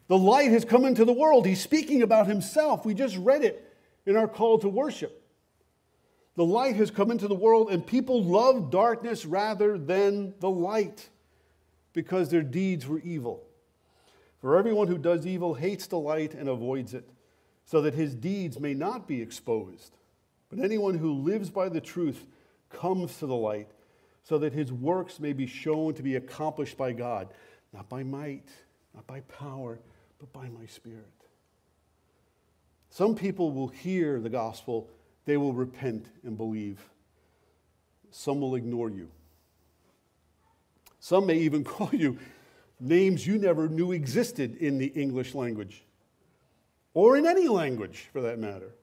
The 0.10 0.18
light 0.18 0.52
has 0.52 0.66
come 0.66 0.84
into 0.84 1.06
the 1.06 1.14
world. 1.14 1.46
He's 1.46 1.62
speaking 1.62 2.02
about 2.02 2.28
himself. 2.28 2.86
We 2.86 2.94
just 2.94 3.16
read 3.16 3.46
it 3.46 3.66
in 4.06 4.18
our 4.18 4.28
call 4.28 4.60
to 4.60 4.68
worship. 4.68 5.24
The 6.36 6.44
light 6.44 6.76
has 6.76 6.92
come 6.92 7.12
into 7.12 7.30
the 7.30 7.36
world, 7.36 7.72
and 7.72 7.88
people 7.88 8.22
love 8.22 8.72
darkness 8.72 9.26
rather 9.26 9.78
than 9.78 10.34
the 10.42 10.50
light 10.50 11.08
because 11.94 12.28
their 12.28 12.44
deeds 12.44 12.86
were 12.86 13.00
evil. 13.00 13.42
For 14.42 14.58
everyone 14.58 14.90
who 14.90 14.98
does 14.98 15.26
evil 15.26 15.54
hates 15.54 15.88
the 15.88 15.98
light 15.98 16.34
and 16.34 16.50
avoids 16.50 16.94
it 16.94 17.10
so 17.70 17.82
that 17.82 17.94
his 17.94 18.16
deeds 18.16 18.60
may 18.60 18.74
not 18.74 19.08
be 19.08 19.22
exposed. 19.22 19.96
But 20.50 20.58
anyone 20.58 20.98
who 20.98 21.14
lives 21.14 21.52
by 21.52 21.70
the 21.70 21.80
truth 21.80 22.26
comes 22.72 23.20
to 23.20 23.28
the 23.28 23.36
light, 23.36 23.70
so 24.24 24.40
that 24.40 24.54
his 24.54 24.74
works 24.74 25.20
may 25.20 25.34
be 25.34 25.46
shown 25.46 25.94
to 25.94 26.02
be 26.02 26.16
accomplished 26.16 26.78
by 26.78 26.94
God, 26.94 27.28
not 27.72 27.88
by 27.88 28.02
might, 28.02 28.48
not 28.96 29.06
by 29.06 29.20
power, 29.20 29.78
but 30.18 30.34
by 30.34 30.50
my 30.50 30.66
Spirit. 30.66 31.14
Some 32.90 33.14
people 33.14 33.52
will 33.52 33.68
hear 33.68 34.20
the 34.20 34.32
gospel, 34.32 34.90
they 35.26 35.38
will 35.38 35.54
repent 35.54 36.08
and 36.24 36.36
believe. 36.36 36.80
Some 38.10 38.42
will 38.42 38.56
ignore 38.56 38.90
you. 38.90 39.12
Some 41.00 41.28
may 41.28 41.38
even 41.38 41.64
call 41.76 41.92
you 41.94 42.18
names 42.80 43.28
you 43.28 43.38
never 43.38 43.70
knew 43.70 43.92
existed 43.92 44.56
in 44.56 44.80
the 44.80 44.88
English 44.88 45.36
language 45.36 45.84
or 46.94 47.18
in 47.18 47.26
any 47.26 47.48
language 47.48 48.10
for 48.12 48.22
that 48.22 48.40
matter. 48.40 48.76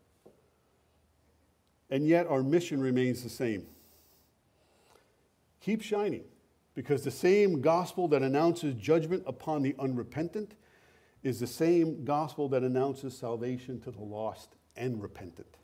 And 1.90 2.06
yet 2.06 2.26
our 2.26 2.42
mission 2.42 2.80
remains 2.80 3.22
the 3.22 3.28
same. 3.28 3.66
Keep 5.60 5.82
shining, 5.82 6.24
because 6.74 7.02
the 7.02 7.10
same 7.10 7.60
gospel 7.60 8.08
that 8.08 8.22
announces 8.22 8.74
judgment 8.74 9.22
upon 9.26 9.62
the 9.62 9.74
unrepentant 9.78 10.54
is 11.22 11.40
the 11.40 11.46
same 11.46 12.04
gospel 12.04 12.48
that 12.50 12.62
announces 12.62 13.16
salvation 13.16 13.80
to 13.80 13.90
the 13.90 14.02
lost 14.02 14.54
and 14.76 15.02
repentant. 15.02 15.56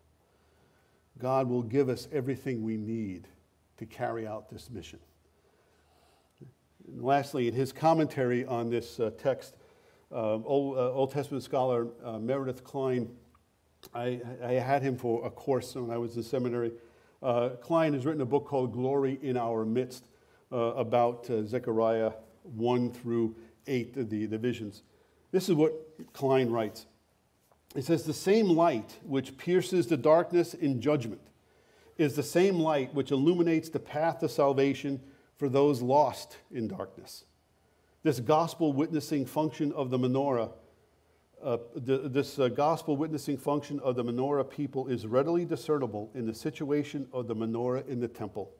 God 1.19 1.49
will 1.49 1.63
give 1.63 1.89
us 1.89 2.09
everything 2.11 2.63
we 2.63 2.77
need 2.77 3.29
to 3.77 3.87
carry 3.87 4.27
out 4.27 4.49
this 4.49 4.71
mission. 4.71 4.99
And 6.89 7.03
lastly, 7.03 7.47
in 7.47 7.55
his 7.55 7.73
commentary 7.73 8.45
on 8.45 8.71
this 8.71 8.99
uh, 8.99 9.11
text, 9.19 9.57
Old, 10.13 10.77
uh, 10.77 10.93
Old, 10.93 11.11
Testament 11.13 11.43
scholar 11.43 11.89
uh, 12.05 12.19
Meredith 12.19 12.65
Kline. 12.65 13.09
I, 13.95 14.21
I, 14.45 14.53
had 14.53 14.83
him 14.83 14.97
for 14.97 15.27
a 15.27 15.31
course 15.31 15.75
when 15.75 15.91
I 15.91 15.99
was 15.99 16.17
in 16.17 16.23
seminary. 16.23 16.73
Uh, 17.23 17.51
Kline 17.61 17.95
has 17.95 18.07
written 18.07 18.21
a 18.21 18.27
book 18.27 18.47
called 18.47 18.73
Glory 18.73 19.19
in 19.23 19.37
Our 19.37 19.65
Midst 19.65 20.05
about 20.51 21.27
Zechariah 21.47 22.13
1 22.43 22.93
through 22.93 23.35
8, 23.67 24.11
the, 24.11 24.27
the 24.27 24.39
visions. 24.39 24.83
This 25.31 25.49
is 25.49 25.55
what 25.55 25.73
Kline 26.13 26.51
writes. 26.51 26.87
It 27.75 27.85
says, 27.85 28.05
The 28.05 28.13
same 28.13 28.49
light 28.49 28.99
which 29.03 29.37
pierces 29.39 29.87
the 29.87 29.97
darkness 29.97 30.55
in 30.55 30.81
judgment 30.81 31.23
is 31.97 32.15
the 32.15 32.23
same 32.23 32.59
light 32.59 32.95
which 32.95 33.11
illuminates 33.11 33.69
the 33.69 33.81
path 33.81 34.23
of 34.23 34.31
salvation 34.31 35.01
for 35.37 35.49
those 35.49 35.81
lost 35.83 36.37
in 36.51 36.69
darkness. 36.69 37.25
This 38.03 38.19
gospel 38.19 38.73
witnessing 38.73 39.27
function 39.27 39.73
of 39.73 39.91
the 39.91 39.99
menorah, 39.99 40.51
uh, 41.43 41.59
the, 41.77 42.09
this 42.09 42.39
uh, 42.39 42.49
gospel 42.49 42.97
witnessing 42.97 43.37
function 43.37 43.79
of 43.81 43.95
the 43.95 44.05
menorah 44.05 44.49
people 44.49 44.89
is 44.89 45.07
readily 45.07 45.45
discernible 45.45 46.11
in 46.15 46.27
the 46.27 46.35
situation 46.35 47.07
of 47.13 47.29
the 47.29 47.37
menorah 47.37 47.87
in 47.89 48.01
the 48.01 48.09
temple. 48.09 48.53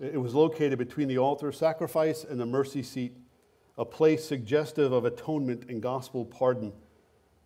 It 0.00 0.20
was 0.20 0.34
located 0.34 0.78
between 0.78 1.08
the 1.08 1.18
altar 1.18 1.48
of 1.48 1.56
sacrifice 1.56 2.24
and 2.24 2.40
the 2.40 2.46
mercy 2.46 2.82
seat, 2.82 3.12
a 3.78 3.84
place 3.84 4.24
suggestive 4.24 4.92
of 4.92 5.04
atonement 5.04 5.68
and 5.68 5.80
gospel 5.80 6.24
pardon. 6.24 6.72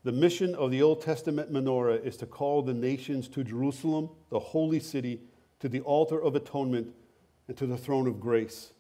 The 0.05 0.13
mission 0.13 0.55
of 0.55 0.71
the 0.71 0.81
Old 0.81 1.03
Testament 1.03 1.53
menorah 1.53 2.05
is 2.05 2.17
to 2.19 2.27
call 2.27 2.63
the 2.63 2.75
nations 2.75 3.29
to 3.29 3.45
Jerusalem, 3.45 4.09
the 4.31 4.39
holy 4.39 4.81
city, 4.81 5.21
to 5.61 5.69
the 5.69 5.81
altar 5.81 6.23
of 6.23 6.35
atonement, 6.35 6.89
and 7.49 7.57
to 7.57 7.67
the 7.67 7.77
throne 7.77 8.07
of 8.07 8.21
grace. 8.21 8.73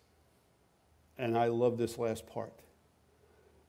And 1.19 1.39
I 1.39 1.47
love 1.47 1.79
this 1.79 1.99
last 1.99 2.27
part. 2.27 2.53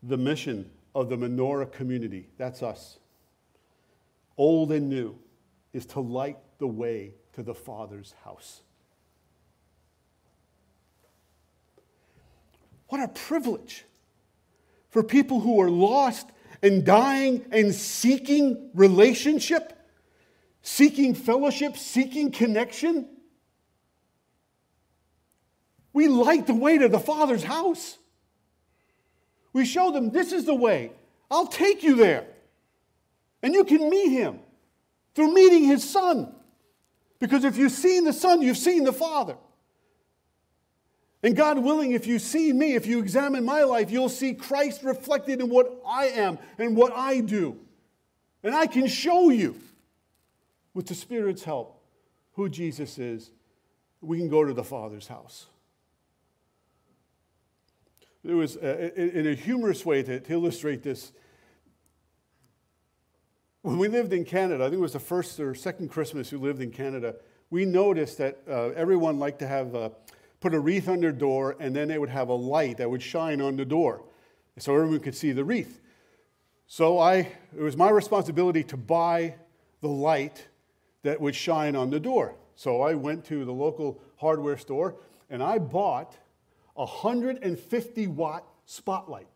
The 0.04 0.18
mission 0.18 0.70
of 0.94 1.10
the 1.10 1.18
menorah 1.18 1.72
community, 1.72 2.30
that's 2.38 2.64
us, 2.64 3.00
old 4.38 4.72
and 4.72 4.90
new, 4.90 5.18
is 5.74 5.86
to 5.88 6.00
light 6.00 6.38
the 6.58 6.68
way 6.68 7.14
to 7.34 7.44
the 7.44 7.54
Father's 7.54 8.14
house. 8.24 8.62
What 12.88 13.02
a 13.02 13.08
privilege 13.08 13.86
for 14.90 15.04
people 15.04 15.42
who 15.42 15.60
are 15.62 15.70
lost 15.70 16.30
and 16.62 16.86
dying 16.86 17.46
and 17.52 17.76
seeking 17.76 18.70
relationship, 18.74 19.78
seeking 20.62 21.14
fellowship, 21.14 21.78
seeking 21.78 22.32
connection. 22.32 23.08
We 25.96 26.10
light 26.10 26.46
the 26.46 26.54
way 26.54 26.78
to 26.78 26.90
the 26.90 27.00
Father's 27.00 27.42
house. 27.42 27.98
We 29.54 29.64
show 29.66 29.92
them 29.94 30.12
this 30.12 30.34
is 30.34 30.44
the 30.44 30.54
way. 30.54 30.92
I'll 31.32 31.48
take 31.48 31.84
you 31.84 31.96
there. 31.96 32.28
And 33.42 33.54
you 33.54 33.64
can 33.64 33.90
meet 33.90 34.10
him 34.10 34.40
through 35.14 35.34
meeting 35.34 35.64
his 35.64 35.90
son. 35.90 36.36
Because 37.18 37.46
if 37.46 37.56
you've 37.56 37.72
seen 37.72 38.04
the 38.04 38.12
son, 38.12 38.42
you've 38.42 38.58
seen 38.58 38.84
the 38.84 38.92
Father. 38.92 39.38
And 41.24 41.34
God 41.34 41.60
willing, 41.60 41.94
if 41.94 42.06
you 42.08 42.20
see 42.20 42.52
me, 42.52 42.76
if 42.76 42.86
you 42.86 43.00
examine 43.00 43.46
my 43.46 43.64
life, 43.64 43.90
you'll 43.90 44.10
see 44.10 44.34
Christ 44.34 44.84
reflected 44.84 45.40
in 45.40 45.50
what 45.50 45.82
I 45.88 46.08
am 46.08 46.40
and 46.58 46.76
what 46.76 46.92
I 46.92 47.22
do. 47.22 47.58
And 48.44 48.54
I 48.54 48.68
can 48.68 48.88
show 48.88 49.30
you, 49.30 49.56
with 50.74 50.88
the 50.88 50.94
Spirit's 50.94 51.46
help, 51.46 51.82
who 52.34 52.50
Jesus 52.50 53.00
is. 53.00 53.32
We 54.02 54.18
can 54.18 54.28
go 54.28 54.44
to 54.44 54.54
the 54.54 54.62
Father's 54.62 55.08
house. 55.08 55.48
There 58.26 58.38
was, 58.38 58.58
uh, 58.58 58.90
in 58.96 59.28
a 59.28 59.36
humorous 59.36 59.86
way 59.86 60.02
to, 60.02 60.20
to 60.20 60.34
illustrate 60.34 60.82
this, 60.82 61.12
when 63.62 63.78
we 63.78 63.88
lived 63.88 64.14
in 64.14 64.26
Canada, 64.26 64.64
I 64.64 64.70
think 64.70 64.80
it 64.80 64.82
was 64.82 64.94
the 64.94 65.00
first 65.00 65.40
or 65.40 65.54
second 65.54 65.92
Christmas 65.92 66.32
we 66.32 66.40
lived 66.40 66.60
in 66.60 66.72
Canada, 66.72 67.18
we 67.52 67.66
noticed 67.66 68.18
that 68.18 68.40
uh, 68.50 68.70
everyone 68.70 69.20
liked 69.20 69.38
to 69.40 69.48
have 69.48 69.76
uh, 69.76 69.90
put 70.40 70.56
a 70.56 70.60
wreath 70.60 70.90
on 70.90 71.02
their 71.02 71.12
door, 71.12 71.56
and 71.60 71.76
then 71.76 71.88
they 71.88 72.00
would 72.00 72.10
have 72.10 72.30
a 72.30 72.34
light 72.34 72.78
that 72.78 72.90
would 72.90 73.04
shine 73.04 73.42
on 73.42 73.58
the 73.58 73.66
door, 73.66 74.02
so 74.58 74.74
everyone 74.74 75.02
could 75.02 75.16
see 75.16 75.32
the 75.32 75.44
wreath. 75.44 75.80
So 76.66 76.98
I, 76.98 77.16
it 77.56 77.62
was 77.62 77.78
my 77.78 77.92
responsibility 77.92 78.64
to 78.64 78.78
buy 78.78 79.36
the 79.82 79.88
light 79.88 80.48
that 81.04 81.22
would 81.22 81.36
shine 81.36 81.76
on 81.76 81.92
the 81.92 82.00
door. 82.00 82.34
So 82.56 82.82
I 82.82 82.96
went 82.96 83.24
to 83.26 83.46
the 83.46 83.54
local 83.54 84.02
hardware 84.16 84.58
store, 84.58 84.96
and 85.30 85.44
I 85.44 85.60
bought 85.60 86.18
150 86.76 88.08
watt 88.08 88.46
spotlight. 88.66 89.28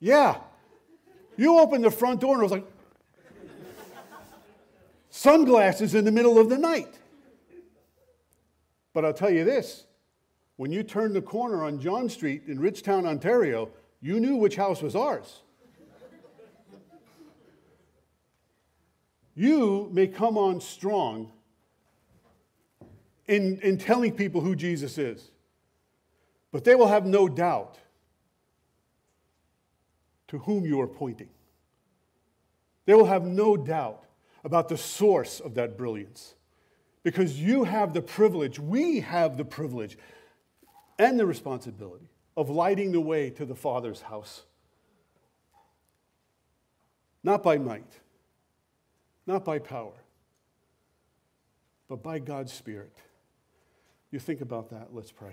Yeah. 0.00 0.38
You 1.36 1.58
opened 1.58 1.84
the 1.84 1.90
front 1.90 2.20
door 2.20 2.34
and 2.34 2.40
it 2.40 2.44
was 2.44 2.52
like 2.52 2.66
sunglasses 5.10 5.94
in 5.94 6.04
the 6.04 6.12
middle 6.12 6.38
of 6.38 6.48
the 6.48 6.58
night. 6.58 6.98
But 8.92 9.04
I'll 9.04 9.14
tell 9.14 9.30
you 9.30 9.44
this 9.44 9.86
when 10.56 10.72
you 10.72 10.82
turned 10.82 11.14
the 11.14 11.22
corner 11.22 11.64
on 11.64 11.80
John 11.80 12.08
Street 12.08 12.42
in 12.46 12.60
Ridgetown, 12.60 13.06
Ontario, 13.06 13.70
you 14.00 14.20
knew 14.20 14.36
which 14.36 14.56
house 14.56 14.82
was 14.82 14.94
ours. 14.94 15.42
You 19.34 19.88
may 19.92 20.06
come 20.06 20.36
on 20.36 20.60
strong 20.60 21.32
in, 23.26 23.58
in 23.60 23.78
telling 23.78 24.12
people 24.12 24.40
who 24.40 24.54
Jesus 24.54 24.98
is. 24.98 25.30
But 26.50 26.64
they 26.64 26.74
will 26.74 26.88
have 26.88 27.06
no 27.06 27.28
doubt 27.28 27.78
to 30.28 30.38
whom 30.38 30.64
you 30.64 30.80
are 30.80 30.86
pointing. 30.86 31.28
They 32.86 32.94
will 32.94 33.06
have 33.06 33.24
no 33.24 33.56
doubt 33.56 34.04
about 34.44 34.68
the 34.68 34.76
source 34.76 35.40
of 35.40 35.54
that 35.54 35.76
brilliance 35.76 36.34
because 37.02 37.38
you 37.40 37.64
have 37.64 37.92
the 37.92 38.02
privilege, 38.02 38.58
we 38.58 39.00
have 39.00 39.36
the 39.36 39.44
privilege 39.44 39.96
and 40.98 41.18
the 41.18 41.26
responsibility 41.26 42.08
of 42.36 42.48
lighting 42.48 42.92
the 42.92 43.00
way 43.00 43.30
to 43.30 43.44
the 43.44 43.54
Father's 43.54 44.02
house. 44.02 44.42
Not 47.24 47.42
by 47.42 47.58
might, 47.58 48.00
not 49.26 49.44
by 49.44 49.58
power, 49.58 49.92
but 51.88 52.02
by 52.02 52.18
God's 52.18 52.52
Spirit. 52.52 52.96
You 54.12 54.18
think 54.18 54.42
about 54.42 54.68
that, 54.70 54.88
let's 54.92 55.10
pray. 55.10 55.32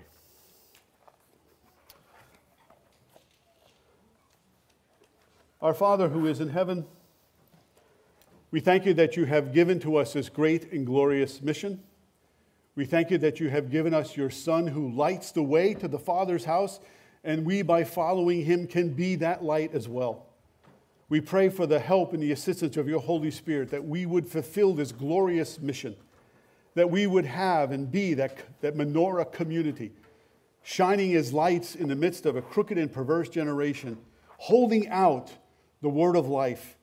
Our 5.60 5.74
Father 5.74 6.08
who 6.08 6.26
is 6.26 6.40
in 6.40 6.48
heaven, 6.48 6.86
we 8.50 8.60
thank 8.60 8.86
you 8.86 8.94
that 8.94 9.18
you 9.18 9.26
have 9.26 9.52
given 9.52 9.78
to 9.80 9.96
us 9.96 10.14
this 10.14 10.30
great 10.30 10.72
and 10.72 10.86
glorious 10.86 11.42
mission. 11.42 11.82
We 12.74 12.86
thank 12.86 13.10
you 13.10 13.18
that 13.18 13.38
you 13.38 13.50
have 13.50 13.70
given 13.70 13.92
us 13.92 14.16
your 14.16 14.30
Son 14.30 14.66
who 14.66 14.90
lights 14.90 15.32
the 15.32 15.42
way 15.42 15.74
to 15.74 15.86
the 15.86 15.98
Father's 15.98 16.46
house, 16.46 16.80
and 17.22 17.44
we, 17.44 17.60
by 17.60 17.84
following 17.84 18.46
him, 18.46 18.66
can 18.66 18.94
be 18.94 19.14
that 19.16 19.44
light 19.44 19.74
as 19.74 19.86
well. 19.86 20.24
We 21.10 21.20
pray 21.20 21.50
for 21.50 21.66
the 21.66 21.80
help 21.80 22.14
and 22.14 22.22
the 22.22 22.32
assistance 22.32 22.78
of 22.78 22.88
your 22.88 23.00
Holy 23.00 23.30
Spirit 23.30 23.70
that 23.72 23.84
we 23.84 24.06
would 24.06 24.26
fulfill 24.26 24.72
this 24.72 24.90
glorious 24.90 25.60
mission, 25.60 25.94
that 26.80 26.90
we 26.90 27.06
would 27.06 27.26
have 27.26 27.72
and 27.72 27.92
be 27.92 28.14
that, 28.14 28.38
that 28.62 28.74
menorah 28.74 29.30
community, 29.30 29.92
shining 30.62 31.14
as 31.14 31.30
lights 31.30 31.74
in 31.74 31.88
the 31.88 31.94
midst 31.94 32.24
of 32.24 32.36
a 32.36 32.40
crooked 32.40 32.78
and 32.78 32.90
perverse 32.90 33.28
generation, 33.28 33.98
holding 34.38 34.88
out 34.88 35.30
the 35.82 35.90
word 35.90 36.16
of 36.16 36.26
life, 36.26 36.78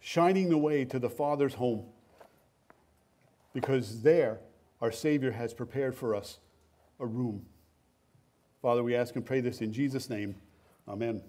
shining 0.00 0.50
the 0.50 0.58
way 0.58 0.84
to 0.84 0.98
the 0.98 1.08
Father's 1.08 1.54
home. 1.54 1.82
Because 3.54 4.02
there, 4.02 4.38
our 4.82 4.92
Savior 4.92 5.30
has 5.30 5.54
prepared 5.54 5.94
for 5.94 6.14
us 6.14 6.38
a 7.00 7.06
room. 7.06 7.46
Father, 8.60 8.82
we 8.82 8.94
ask 8.94 9.16
and 9.16 9.24
pray 9.24 9.40
this 9.40 9.62
in 9.62 9.72
Jesus' 9.72 10.10
name. 10.10 10.34
Amen. 10.86 11.22